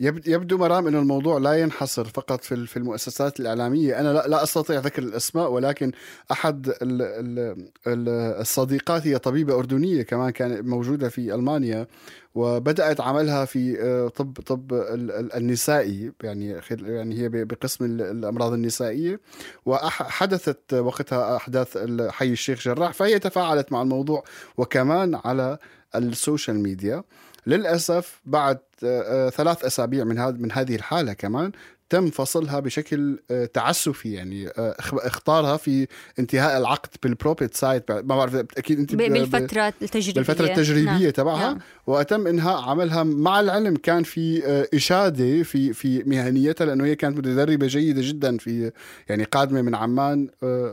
[0.00, 5.02] يبدو مرام إنه الموضوع لا ينحصر فقط في في المؤسسات الإعلامية، أنا لا, أستطيع ذكر
[5.02, 5.92] الأسماء ولكن
[6.32, 7.38] أحد ال ال
[7.86, 8.08] ال
[8.40, 11.86] الصديقات هي طبيبة أردنية كمان كانت موجودة في ألمانيا
[12.34, 16.12] وبدأت عملها في آه، طب طب ال- ال- النسائي.
[16.22, 19.20] يعني يعني هي بقسم ال- الأمراض النسائية.
[19.66, 21.78] وحدثت وقتها أحداث
[22.10, 24.24] حي الشيخ جراح فهي تفاعلت مع الموضوع
[24.56, 25.58] وكمان على
[25.94, 27.02] ال social media.
[27.46, 31.52] للأسف بعد آه، آه، ثلاث أسابيع من هذا من هذه الحالة كمان
[31.90, 35.86] تم فصلها بشكل آه، تعسفي يعني أخ- اختارها في
[36.18, 40.12] انتهاء العقد بال Probezeit ما بعرف أكيد أنت ب- ب- ب- بالفترة التجريبية.
[40.14, 41.10] بالفترة التجريبية نعم.
[41.10, 41.38] تبعها.
[41.52, 41.58] نعم.
[41.86, 43.76] وتم إنهاء عملها مع العلم.
[43.76, 44.42] كان في
[44.74, 48.72] إشادة في في مهنيتها لأنه هي كانت متدربة جيدة جدا في
[49.08, 50.28] يعني قادمة من عمان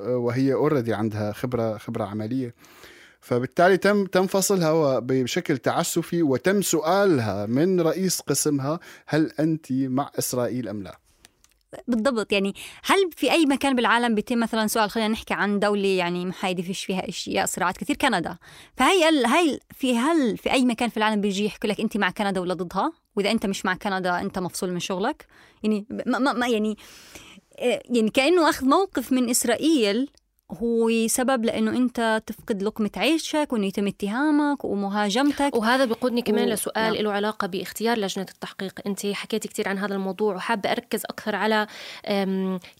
[0.07, 2.53] وهي اوريدي عندها خبرة خبرة عملية.
[3.23, 10.67] فبالتالي تم تم فصلها بشكل تعسفي وتم سؤالها من رئيس قسمها هل أنت مع إسرائيل
[10.67, 10.97] أم لا؟
[11.87, 16.25] بالضبط يعني هل في أي مكان بالعالم بيتم مثلا سؤال خلينا نحكي عن دولة يعني
[16.25, 18.37] محايدة فيش فيها إشياء صراعات كثير كندا.
[18.77, 22.09] فهي ال- هاي في هل في أي مكان في العالم بيجي يحكي لك أنت مع
[22.09, 25.25] كندا ولا ضدها؟ وإذا أنت مش مع كندا أنت مفصول من شغلك؟
[25.63, 26.77] يعني ما, ما, يعني
[27.59, 30.09] إيه، يعني كأنه أخذ موقف من إسرائيل
[30.51, 35.55] هو سبب لأنه أنت تفقد لقمة عيشك وإنه يتم اتهامك ومهاجمتك.
[35.55, 37.03] وهذا بيقودني كمان و- لسؤال نعم.
[37.03, 38.79] له علاقة باختيار لجنة التحقيق.
[38.87, 41.67] أنت حكيتي كتير عن هذا الموضوع وحابة أركز أكثر على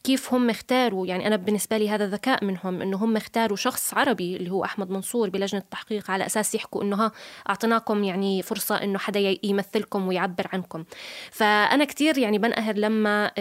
[0.03, 1.07] كيف هم اختاروا.
[1.07, 4.89] يعني أنا بالنسبة لي هذا ذكاء منهم أنه هم اختاروا شخص عربي اللي هو أحمد
[4.89, 7.11] منصور بلجنة التحقيق على أساس يحكوا أنه ها
[7.49, 10.83] أعطيناكم يعني فرصة أنه حدا يمثلكم ويعبر عنكم.
[11.31, 13.31] فأنا كتير يعني بنقهر لما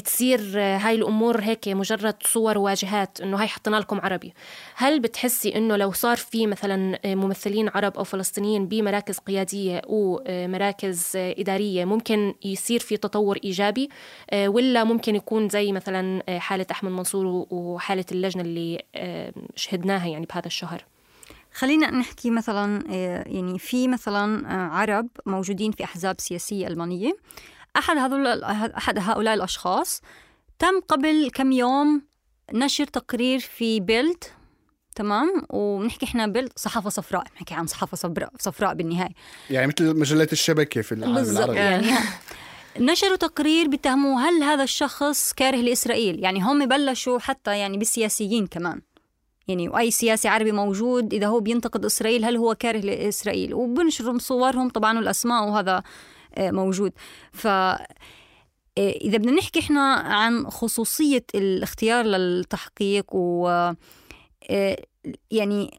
[0.00, 4.34] تصير هاي الأمور هيك مجرد صور واجهات إنه هاي حطينا لكم عربي.
[4.74, 11.84] هل بتحسي إنه لو صار في مثلا ممثلين عرب أو فلسطينيين بمراكز قيادية ومراكز إدارية
[11.84, 13.88] ممكن يصير في تطور إيجابي
[14.34, 18.82] ولا ممكن يكون زي مثلا حالة أحمد منصور وحالة اللجنة اللي
[19.56, 20.84] شهدناها يعني بهذا الشهر؟
[21.54, 27.16] خلينا نحكي مثلا آه، يعني في مثلا آه، عرب موجودين في أحزاب سياسية ألمانية.
[27.76, 30.02] أحد هذول احد هؤلاء الأشخاص
[30.58, 32.02] تم قبل كم يوم
[32.52, 34.24] نشر تقرير في بيلد
[34.94, 39.14] تمام؟ وبنحكي إحنا بيلد صحافة صفراء بنحكي عن صحافة صفراء صفراء بالنهاية.
[39.50, 41.56] يعني مثل مجلات الشبكة في العالم العربي.
[41.56, 41.90] يعني
[42.92, 48.80] نشروا تقرير بيتهموا هل هذا الشخص كاره لإسرائيل؟ يعني هم بلشوا حتى يعني بالسياسيين كمان.
[49.48, 54.68] يعني واي سياسي عربي موجود إذا هو بينتقد إسرائيل هل هو كاره لإسرائيل؟ وبنشروا صورهم
[54.68, 55.82] طبعا والأسماء وهذا
[56.38, 56.92] موجود.
[57.32, 57.46] ف
[58.78, 63.48] آه، إذا بدنا نحكي إحنا عن خصوصية الاختيار للتحقيق و
[64.50, 64.76] آه،
[65.30, 65.78] يعني آه،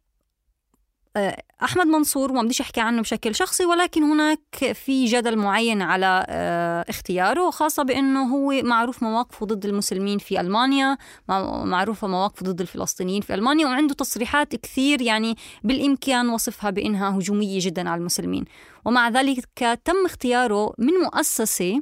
[1.64, 6.86] أحمد منصور وما بديش أحكي عنه بشكل شخصي ولكن هناك في جدل معين على آه،
[6.90, 10.98] اختياره خاصه بأنه هو معروف مواقفه ضد المسلمين في ألمانيا
[11.30, 17.60] مع- معروفة مواقفه ضد الفلسطينيين في ألمانيا وعنده تصريحات كثير يعني بالإمكان وصفها بأنها هجومية
[17.62, 18.46] جدا على المسلمين.
[18.86, 19.46] ومع ذلك
[19.86, 21.82] تم اختياره من مؤسسة آه،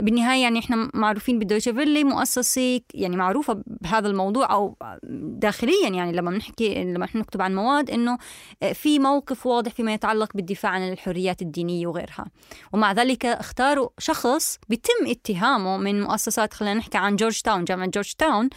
[0.00, 1.72] بالنهاية يعني إحنا معروفين بالدويتشه
[2.04, 7.90] مؤسسة يعني معروفة بهذا الموضوع أو داخليا يعني لما بنحكي لما إحنا نكتب عن مواد
[7.90, 8.18] إنه
[8.62, 12.24] آه، في موقف واضح فيما يتعلق بالدفاع عن الحريات الدينية وغيرها.
[12.72, 18.48] ومع ذلك اختاروا شخص بيتم اتهامه من مؤسسات خلينا نحكي عن جورجتاون جامعة جورجتاون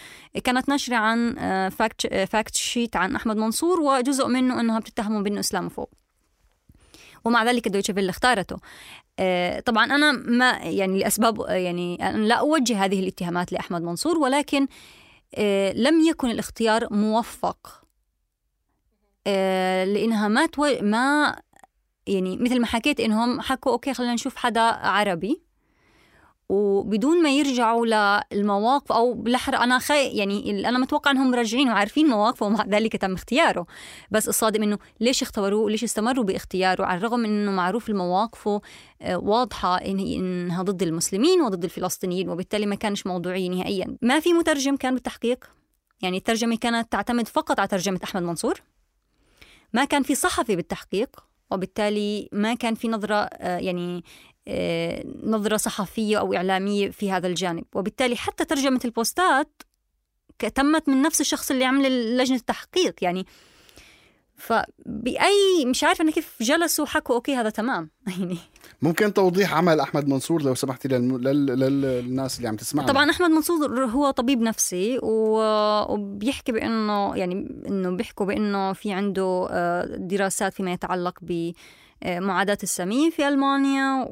[0.44, 1.36] كانت نشرة عن
[1.70, 5.88] fact fact sheet عن أحمد منصور وجزء منه انها بتتهمه بإنه Islamophobe.
[7.26, 8.56] ومع ذلك دويتشه اختارته.
[8.56, 8.60] آه،
[9.66, 14.68] طبعا أنا ما يعني لأسباب يعني أنا لا أوجه هذه الاتهامات لأحمد منصور ولكن
[15.36, 17.84] آه، لم يكن الاختيار موفق
[19.28, 20.48] آه، لأنها ما.
[20.82, 21.36] ما
[22.08, 25.43] يعني مثل ما حكيت إنهم حكوا okay خلينا نشوف حدا عربي
[26.50, 27.86] وبدون ما يرجعوا
[28.34, 33.14] للمواقف أو بالأحرى أنا خي يعني أنا متوقع إنهم راجعين وعارفين مواقفه ومع ذلك تم
[33.14, 33.66] اختياره.
[34.12, 38.62] بس الصادم إنه ليش اختبروه وليش استمروا باختياره؟ على الرغم إنه معروف المواقفه
[39.02, 43.98] آه، واضحة إنها ضد المسلمين وضد الفلسطينيين وبالتالي ما كانش موضوعي نهائيا.
[44.02, 45.46] ما في مترجم كان بالتحقيق؟
[46.02, 48.62] يعني الترجمة كانت تعتمد فقط على ترجمة أحمد منصور؟
[49.74, 51.10] ما كان في صحفي بالتحقيق؟
[51.52, 54.04] وبالتالي ما كان في نظرة آه، يعني
[55.24, 57.66] نظرة صحفية أو إعلامية في هذا الجانب.
[57.76, 59.62] وبالتالي حتى ترجمة البوستات
[60.56, 63.04] تمت من نفس الشخص اللي عمل لجنة التحقيق.
[63.04, 63.26] يعني
[64.44, 67.90] فبأي مش عارفة أنا كيف جلسوا وحكوا أوكي هذا تمام.
[68.20, 68.38] يعني
[68.82, 71.24] ممكن توضيح عمل أحمد منصور لو سمحتي لل...
[71.24, 71.82] لل...
[71.82, 72.88] للناس اللي عم تسمعنا.
[72.88, 77.34] طبعا أحمد منصور هو طبيب نفسي وبيحكي بأنه يعني
[77.68, 81.52] إنه بيحكوا بأنه في عنده آه، دراسات فيما يتعلق ب
[82.06, 84.08] معاداة السمين في ألمانيا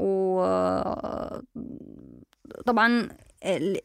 [2.57, 3.09] وطبعا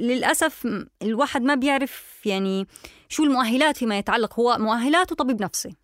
[0.01, 2.66] للأسف الواحد ما بيعرف يعني
[3.09, 4.40] شو المؤهلات فيما يتعلق.
[4.40, 5.77] هو مؤهلاته طبيب نفسي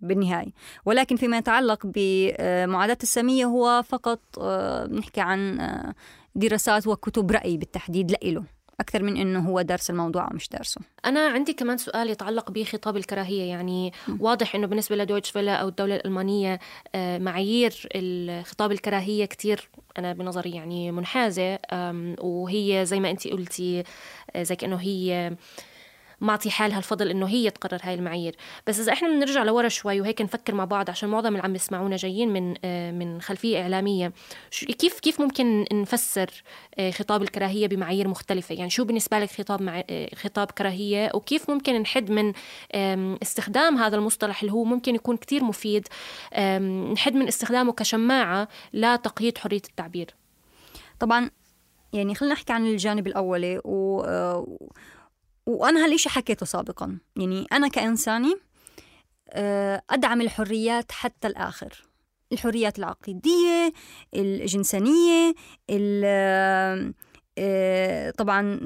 [0.00, 0.52] بالنهاية
[0.84, 5.94] ولكن فيما يتعلق بمعاداة السمية هو فقط آه، نحكي عن آه،
[6.34, 8.44] دراسات وكتب رأي بالتحديد لإله.
[8.80, 12.96] أكثر من إنه هو دارس الموضوع أو مش دارسه أنا عندي كمان سؤال يتعلق بخطاب
[12.96, 14.16] الكراهية يعني م.
[14.20, 16.58] واضح إنه بالنسبة لدويتش فيلا أو الدولة الألمانية
[16.94, 17.88] آه، معايير
[18.44, 21.58] خطاب الكراهية كتير أنا بنظري يعني منحازة
[22.20, 23.82] وهي زي ما أنت قلتي
[24.36, 25.36] آه، زي كأنه هي
[26.24, 28.36] معطي حالها الفضل إنه هي تقرر هاي المعايير.
[28.66, 31.96] بس إذا إحنا بنرجع لورا شوي وهيك نفكر مع بعض عشان معظم اللي عم يسمعونا
[31.96, 34.12] جايين من آه، من خلفية إعلامية
[34.78, 36.42] كيف كيف ممكن نفسر
[36.78, 41.50] آه، خطاب الكراهية بمعايير مختلفة؟ يعني شو بالنسبة لك خطاب مع آه، خطاب كراهية؟ وكيف
[41.50, 42.32] ممكن نحد من
[43.22, 45.88] استخدام هذا المصطلح اللي هو ممكن يكون كتير مفيد
[46.92, 50.14] نحد من استخدامه كشماعة لتقييد حرية التعبير؟
[51.00, 51.30] طبعا
[51.92, 54.02] يعني خلينا نحكي عن الجانب الأولي و
[55.46, 56.98] وأنا هالإشي حكيته سابقا.
[57.16, 58.34] يعني أنا كإنساني
[59.30, 61.86] آه، أدعم الحريات حتى الآخر.
[62.32, 63.72] الحريات العقيدية
[64.14, 65.34] الجنسانية
[67.38, 68.58] آه، طبعا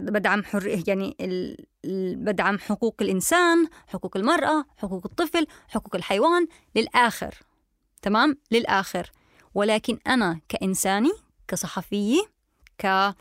[0.00, 1.16] بدعم حر يعني
[2.16, 7.34] بدعم حقوق الإنسان حقوق المرأة حقوق الطفل حقوق الحيوان للآخر.
[8.02, 9.10] تمام؟ للآخر.
[9.54, 11.12] ولكن أنا كإنساني
[11.48, 12.20] كصحفية
[12.78, 13.14] ك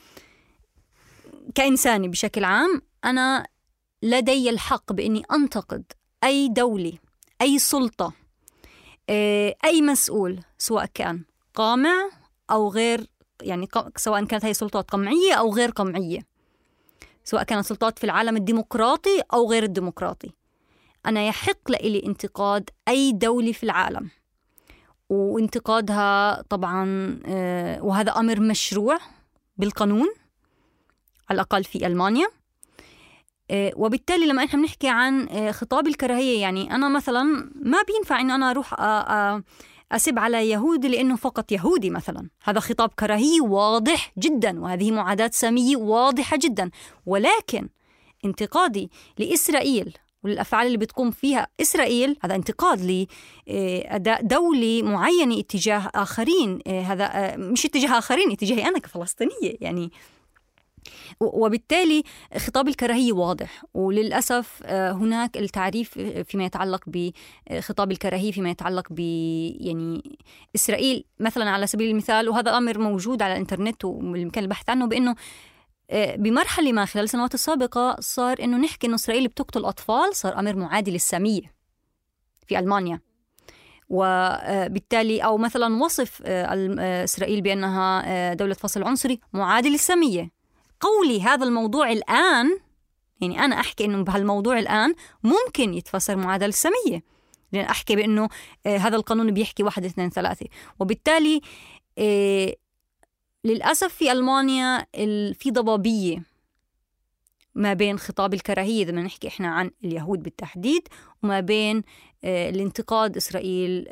[1.55, 3.47] كإنساني بشكل عام أنا
[4.03, 5.83] لدي الحق بإني أنتقد
[6.23, 6.93] أي دولة
[7.41, 8.13] أي سلطة
[9.09, 12.09] آه، أي مسؤول سواء كان قامع
[12.51, 13.07] أو غير
[13.41, 16.19] يعني سواء كانت هي سلطات قمعية أو غير قمعية
[17.23, 20.31] سواء كانت سلطات في العالم الديمقراطي أو غير الديمقراطي.
[21.05, 24.09] أنا يحق لي انتقاد أي دولة في العالم
[25.09, 26.85] وانتقادها طبعا
[27.25, 28.97] آه، وهذا أمر مشروع
[29.57, 30.07] بالقانون
[31.29, 32.27] على الأقل في ألمانيا.
[33.51, 37.23] وبالتالي لما إحنا بنحكي عن آه، خطاب الكراهية يعني أنا مثلا
[37.55, 38.75] ما بينفع إنه أنا أروح
[39.91, 42.29] أسب على يهودي لأنه فقط يهودي مثلا.
[42.43, 46.69] هذا خطاب كراهيه واضح جدا وهذه معاداة سامية واضحة جدا.
[47.05, 47.69] ولكن
[48.25, 53.07] انتقادي لإسرائيل والأفعال اللي بتقوم فيها إسرائيل هذا انتقاد
[53.47, 59.91] لاداء دولي معينه اتجاه آخرين آه، هذا مش اتجاه آخرين اتجاهي أنا كفلسطينية يعني
[61.19, 62.03] وبالتالي
[62.37, 68.99] خطاب الكراهية واضح وللأسف آه، هناك التعريف فيما يتعلق بخطاب الكراهية فيما يتعلق ب
[69.59, 70.17] يعني
[70.55, 75.15] إسرائيل مثلا على سبيل المثال وهذا الأمر موجود على الإنترنت وبالإمكان البحث عنه بأنه
[75.89, 80.55] آه، بمرحلة ما خلال السنوات السابقة صار إنه نحكي إنه إسرائيل بتقتل أطفال صار أمر
[80.55, 81.55] معادي للسامية
[82.47, 82.99] في ألمانيا.
[83.89, 90.34] وبالتالي أو مثلا وصف آه، إسرائيل بأنها دولة فصل عنصري معادي للسامية
[90.79, 92.59] قولي هذا الموضوع الآن
[93.21, 97.03] يعني أنا أحكي إنه بهالموضوع الآن ممكن يتفسر معادلة السمية
[97.51, 98.29] لأن أحكي بأنه
[98.65, 100.45] آه هذا القانون بيحكي واحد اثنين ثلاثة.
[100.79, 101.41] وبالتالي
[101.97, 102.55] آه
[103.43, 104.85] للأسف في ألمانيا
[105.33, 106.23] في ضبابية
[107.55, 110.87] ما بين خطاب الكراهية إذا بدنا نحكي إحنا عن اليهود بالتحديد
[111.23, 111.83] وما بين
[112.23, 113.87] آه، الانتقاد إسرائيل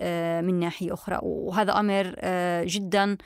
[0.45, 1.20] من ناحية أخرى.
[1.22, 2.16] وهذا أمر
[2.66, 3.18] جدا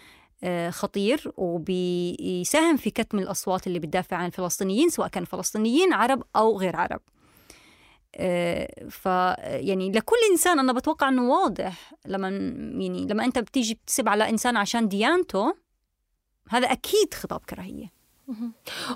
[0.70, 6.76] خطير وبيساهم في كتم الأصوات اللي بتدافع عن الفلسطينيين سواء كانوا فلسطينيين عرب أو غير
[6.76, 7.02] عرب.
[8.16, 9.06] آه، ف
[9.46, 12.30] يعني لكل إنسان أنا بتوقع إنه واضح لما
[12.84, 15.56] يعني لما أنت بتيجي بتسب على إنسان عشان ديانته
[16.50, 17.97] هذا أكيد خطاب كراهية.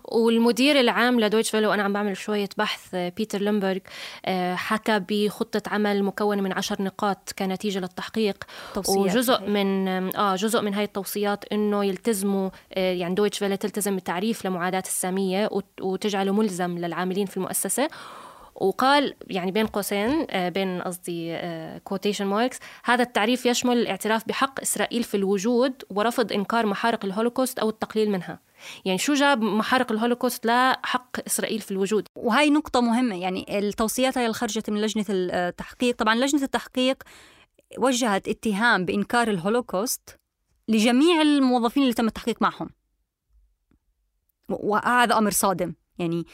[0.06, 3.78] والمدير العام لدويتشه فيله وأنا عم بعمل شوية بحث آه، بيتر ليمبرغ
[4.26, 8.44] آه، حكى بخطة عمل مكونه من عشر نقاط كنتيجة للتحقيق.
[8.74, 9.42] توصيات وجزء.
[9.42, 14.84] من آه جزء من هاي التوصيات إنه يلتزموا آه، يعني دويتشه فيله تلتزم بالتعريف لمعاداة
[14.86, 17.88] السامية وت- وتجعله ملزم للعاملين في المؤسسة.
[18.56, 21.40] وقال يعني بين قوسين بين قصدي
[21.84, 27.70] quotation marks هذا التعريف يشمل الاعتراف بحق إسرائيل في الوجود ورفض إنكار محارق الهولوكوست أو
[27.70, 28.40] التقليل منها.
[28.86, 34.24] يعني شو جاب محارق الهولوكوست لحق إسرائيل في الوجود؟ وهي نقطة مهمة يعني التوصيات هي
[34.26, 35.96] اللي خرجت من لجنة التحقيق.
[35.96, 37.04] طبعا لجنة التحقيق
[37.78, 40.20] وجهت اتهام بإنكار الهولوكوست
[40.68, 42.70] لجميع الموظفين اللي تم التحقيق معهم.
[44.50, 45.74] وهذا أمر صادم.
[46.00, 46.26] يعني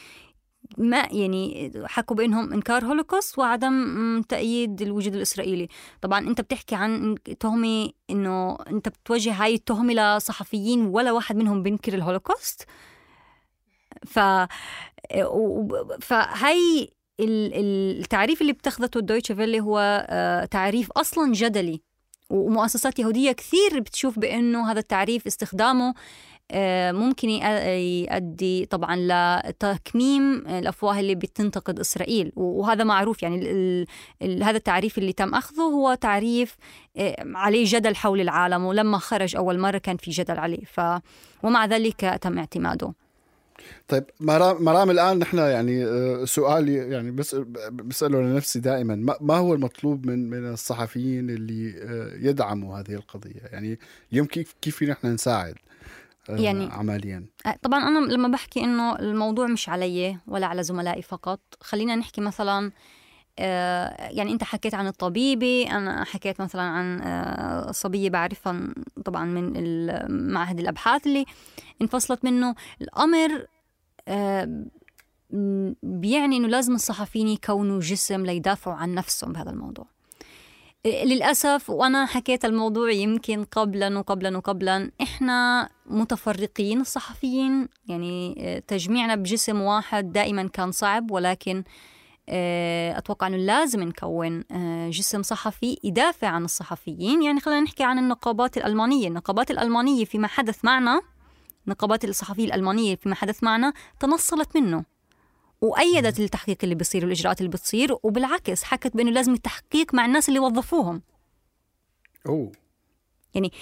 [0.76, 5.68] ما يعني حكوا بأنهم إنكار هولوكوست وعدم تأييد الوجود الإسرائيلي،
[6.02, 11.94] طبعا أنت بتحكي عن تهمة إنه أنت بتوجه هاي التهمة لصحفيين ولا واحد منهم بينكر
[11.94, 12.64] الهولوكوست.
[14.06, 14.18] ف
[16.00, 16.88] فهي
[17.20, 21.80] ال- التعريف اللي بتاخذته الدويتشه فيلي هو آه، تعريف أصلا جدلي.
[22.30, 25.94] ومؤسسات يهودية كثير بتشوف بأنه هذا التعريف استخدامه
[26.92, 32.32] ممكن يأ- يؤدي طبعا لتكميم الأفواه اللي بتنتقد إسرائيل.
[32.36, 33.86] وهذا معروف يعني
[34.22, 36.56] هذا التعريف اللي تم أخذه هو تعريف
[36.96, 38.64] آه، عليه جدل حول العالم.
[38.64, 40.64] ولما خرج أول مرة كان في جدل عليه.
[40.64, 40.80] ف
[41.42, 42.92] ومع ذلك تم اعتماده.
[43.88, 47.34] طيب مرام, مرام الآن نحن يعني آه، سؤالي يعني بس
[47.72, 49.16] بسأله لنفسي دائما.
[49.20, 53.78] ما هو المطلوب من من الصحفيين اللي آه، يدعموا هذه القضية؟ يعني
[54.12, 55.67] اليوم كيف كيف نحن نساعد؟ آه،
[56.28, 57.26] يعني- عمليا.
[57.62, 62.72] طبعا أنا لما بحكي إنه الموضوع مش علي ولا على زملائي فقط خلينا نحكي مثلا
[63.40, 68.60] آه، يعني أنت حكيت عن الطبيبه أنا حكيت مثلا عن آه، صبية بعرفها
[69.04, 71.24] طبعا من معهد الأبحاث اللي
[71.82, 72.54] انفصلت منه.
[72.82, 73.46] الأمر
[74.08, 74.64] آه،
[75.82, 79.86] بيعني إنه لازم الصحفيين يكونوا جسم ليدافعوا عن نفسهم بهذا الموضوع.
[80.86, 89.60] للأسف وأنا حكيت الموضوع يمكن قبلا وقبلا وقبلا إحنا متفرقين الصحفيين يعني آه، تجميعنا بجسم
[89.60, 91.64] واحد دائما كان صعب ولكن
[92.28, 97.22] آه، أتوقع أنه لازم نكون آه، جسم صحفي يدافع عن الصحفيين.
[97.22, 99.08] يعني خلينا نحكي عن النقابات الألمانية.
[99.08, 101.00] النقابات الألمانية فيما حدث معنا
[101.66, 104.84] نقابات الصحفية الألمانية فيما حدث معنا تنصلت منه.
[105.60, 110.38] وأيدت التحقيق اللي بيصير والإجراءات اللي بتصير وبالعكس حكت بأنه لازم التحقيق مع الناس اللي
[110.40, 111.02] وظفوهم.
[112.26, 112.52] أوه.
[113.34, 113.52] يعني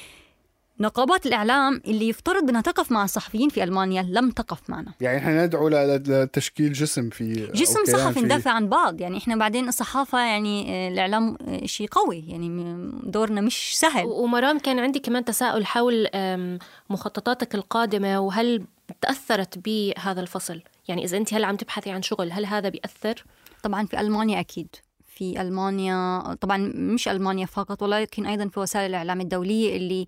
[0.81, 4.93] نقابات الإعلام اللي يفترض أنها تقف مع الصحفيين في ألمانيا لم تقف معنا.
[5.01, 9.01] يعني إحنا ندعو ل- لتشكيل جسم في جسم صحفي في- ندافع عن بعض.
[9.01, 12.25] يعني إحنا بعدين الصحافة يعني آه، الإعلام آه، شيء قوي.
[12.29, 12.49] يعني
[13.03, 14.05] دورنا مش سهل.
[14.07, 16.09] ومرام كان عندي كمان تساؤل حول
[16.91, 18.65] مخططاتك القادمة وهل
[19.01, 23.25] تأثرت بهذا الفصل؟ يعني إذا أنت هلا عم تبحثي عن شغل هل هذا بيأثر؟
[23.63, 24.77] طبعا في ألمانيا أكيد
[25.07, 30.07] في ألمانيا طبعا مش ألمانيا فقط ولكن أيضا في وسائل الإعلام الدولية اللي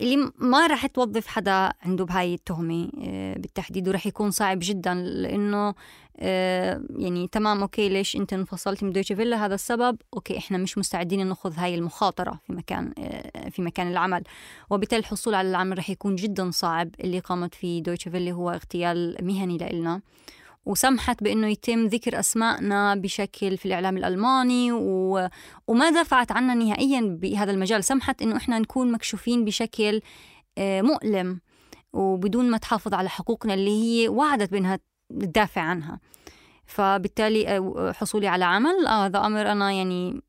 [0.00, 5.74] اللي ما راح توظف حدا عنده بهاي التهمة آه، بالتحديد وراح يكون صعب جدا لأنه
[6.18, 9.96] آه، يعني تمام okay ليش أنت انفصلت من دويتشه فيله؟ هذا السبب.
[10.14, 14.22] okay إحنا مش مستعدين نأخذ هاي المخاطرة في مكان آه، في مكان العمل.
[14.70, 16.90] وبالتالي الحصول على العمل راح يكون جدا صعب.
[17.00, 20.00] اللي قامت فيه دويتشه فيلا هو اغتيال مهني لإلنا.
[20.66, 25.28] وسمحت بإنه يتم ذكر اسمائنا بشكل في الإعلام الألماني و...
[25.66, 27.84] وما دافعت عنا نهائيا بهذا المجال.
[27.84, 30.00] سمحت إنه إحنا نكون مكشوفين بشكل
[30.58, 31.40] آه، مؤلم
[31.92, 34.78] وبدون ما تحافظ على حقوقنا اللي هي وعدت بأنها
[35.10, 36.00] تدافع عنها.
[36.66, 38.86] فبالتالي آه، حصولي على عمل.
[38.86, 40.20] آه، هذا أمر أنا يعني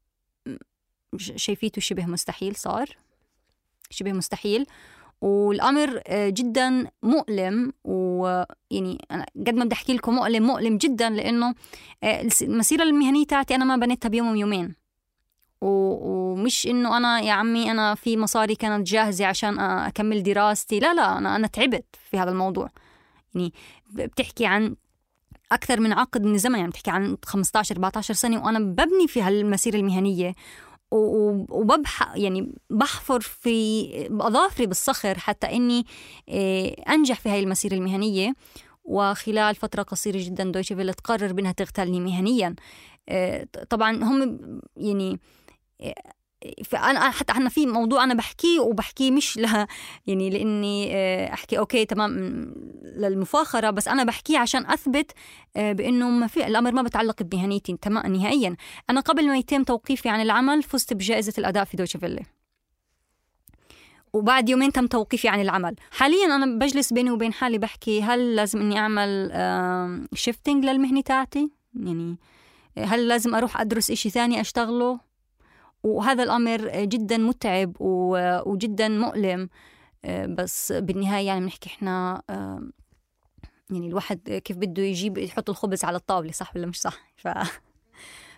[1.17, 2.97] ش- شايفيته شبه مستحيل صار
[3.89, 4.65] شبه مستحيل.
[5.21, 11.53] والأمر آه، جدا مؤلم ويعني أنا قد ما بدي أحكي لكم مؤلم مؤلم جدا لأنه
[12.03, 14.75] آه، المسيرة المهنية تاعتي أنا ما بنيتها بيوم ويومين.
[15.61, 20.79] ومش إنه أنا يا عمي أنا في مصاري كانت جاهزة عشان أكمل دراستي.
[20.79, 22.69] لا لا أنا أنا تعبت في هذا الموضوع.
[23.35, 23.53] يعني
[23.93, 24.75] بتحكي عن
[25.51, 29.75] أكثر من عقد من الزمن يعني بتحكي عن 15 14 سنة وأنا ببني في هالمسيرة
[29.75, 30.33] المهنية.
[30.91, 33.87] وبنح يعني بحفر في
[34.21, 35.85] اظافري بالصخر حتى إني
[36.29, 38.33] آه، أنجح في هاي المسيرة المهنية.
[38.85, 42.55] وخلال فترة قصيرة جدا دويتشه فيله تقرر بأنها تغتالني مهنيا.
[43.09, 44.39] آه، طبعا هم
[44.77, 45.19] يعني
[46.65, 49.67] فأنا حتى إحنا في موضوع أنا بحكيه وبحكيه مش لها
[50.07, 52.11] يعني لإني آه، أحكي okay تمام
[52.97, 55.11] للمفاخرة بس أنا بحكيه عشان أثبت
[55.55, 58.55] آه، بإنه ما في الأمر ما بتعلق بمهنيتي تمام نهائيا.
[58.89, 62.23] أنا قبل ما يتم توقيفي عن العمل فزت بجائزة الأداء في دويتشه فيلي
[64.13, 65.75] وبعد يومين تم توقيفي عن العمل.
[65.91, 69.31] حاليا أنا بجلس بيني وبين حالي بحكي هل لازم إني أعمل
[70.13, 72.17] شيفتنج للمهنة تاعتي؟ يعني
[72.77, 75.06] هل لازم أروح أدرس إشي ثاني أشتغله؟
[75.83, 79.49] وهذا الأمر جدا متعب وجدا مؤلم.
[80.05, 82.21] آه، بس بالنهاية يعني بنحكي إحنا
[83.69, 87.27] يعني الواحد كيف بده يجيب يحط الخبز على الطاولة صح ولا مش صح؟ ف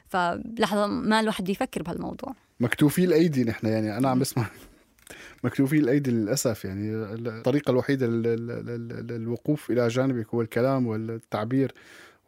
[0.08, 2.36] فلحظة ما الواحد بيفكر بهالموضوع.
[2.60, 4.46] مكتوفي الأيدي نحن يعني أنا عم بسمع.
[5.44, 11.74] مكتوفي الأيدي للأسف يعني الطريقة الوحيدة للوقوف إلى جانبك هو الكلام والتعبير.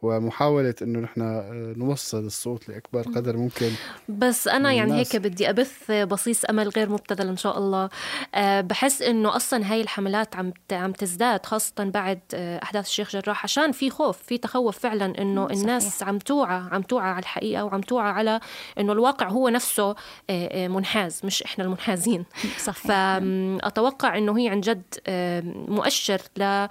[0.02, 3.70] ومحاولة إنه نحن آه، نوصل الصوت لأكبر قدر ممكن
[4.08, 7.88] بس أنا يعني هيك بدي أبث بصيص أمل غير مبتذل إن شاء الله.
[8.34, 13.44] آه، بحس إنه أصلا هاي الحملات عم عم تزداد خاصة بعد آه، أحداث الشيخ جراح
[13.44, 17.80] عشان في خوف في تخوف فعلا إنه الناس عم توعى عم توعى على الحقيقة وعم
[17.80, 18.40] توعى على
[18.78, 19.94] إنه الواقع هو نفسه
[20.54, 22.24] منحاز مش إحنا المنحازين.
[22.58, 22.86] صحيح.
[22.86, 24.82] فاتوقع إنه هي عن جد
[25.68, 26.66] مؤشر ل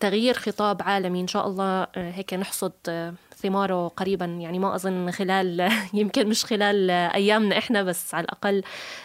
[0.00, 1.20] تغيير خطاب عالمي.
[1.20, 4.24] إن شاء الله آه، هيك نحصد آه، ثماره قريبا.
[4.24, 8.62] يعني ما أظن خلال يمكن مش خلال أيامنا إحنا بس على الأقل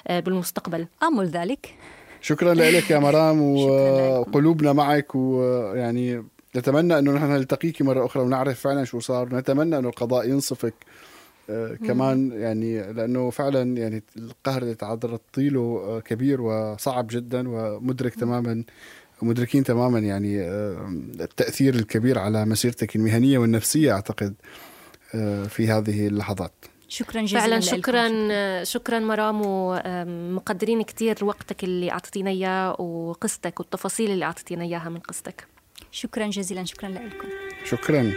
[0.08, 0.88] آه، بالمستقبل.
[1.04, 1.76] أمل ذلك.
[2.22, 6.24] شكرا لك يا مرام وقلوبنا معك ويعني
[6.56, 9.34] نتمنى إنه نحن نلتقيك مرة أخرى ونعرف فعلا شو صار.
[9.34, 10.74] ونتمنى إنه القضاء ينصفك
[11.88, 18.64] كمان يعني لأنه فعلا يعني القهر اللي تعرضتي له كبير وصعب جدا ومدرك تماما.
[19.22, 20.88] مدركين تماما يعني آه،
[21.20, 24.34] التأثير الكبير على مسيرتك المهنية والنفسية أعتقد
[25.16, 26.53] آه، في هذه اللحظات.
[26.88, 34.11] شكرا جزيلا فعلا شكرا شكرا, شكرا مرام ومقدرين كثير وقتك اللي أعطيتينا إياه وقصتك والتفاصيل
[34.11, 35.47] اللي أعطيتينا إياها من قصتك.
[35.91, 37.28] شكرا جزيلا شكرا لكم.
[37.66, 38.13] شكرا.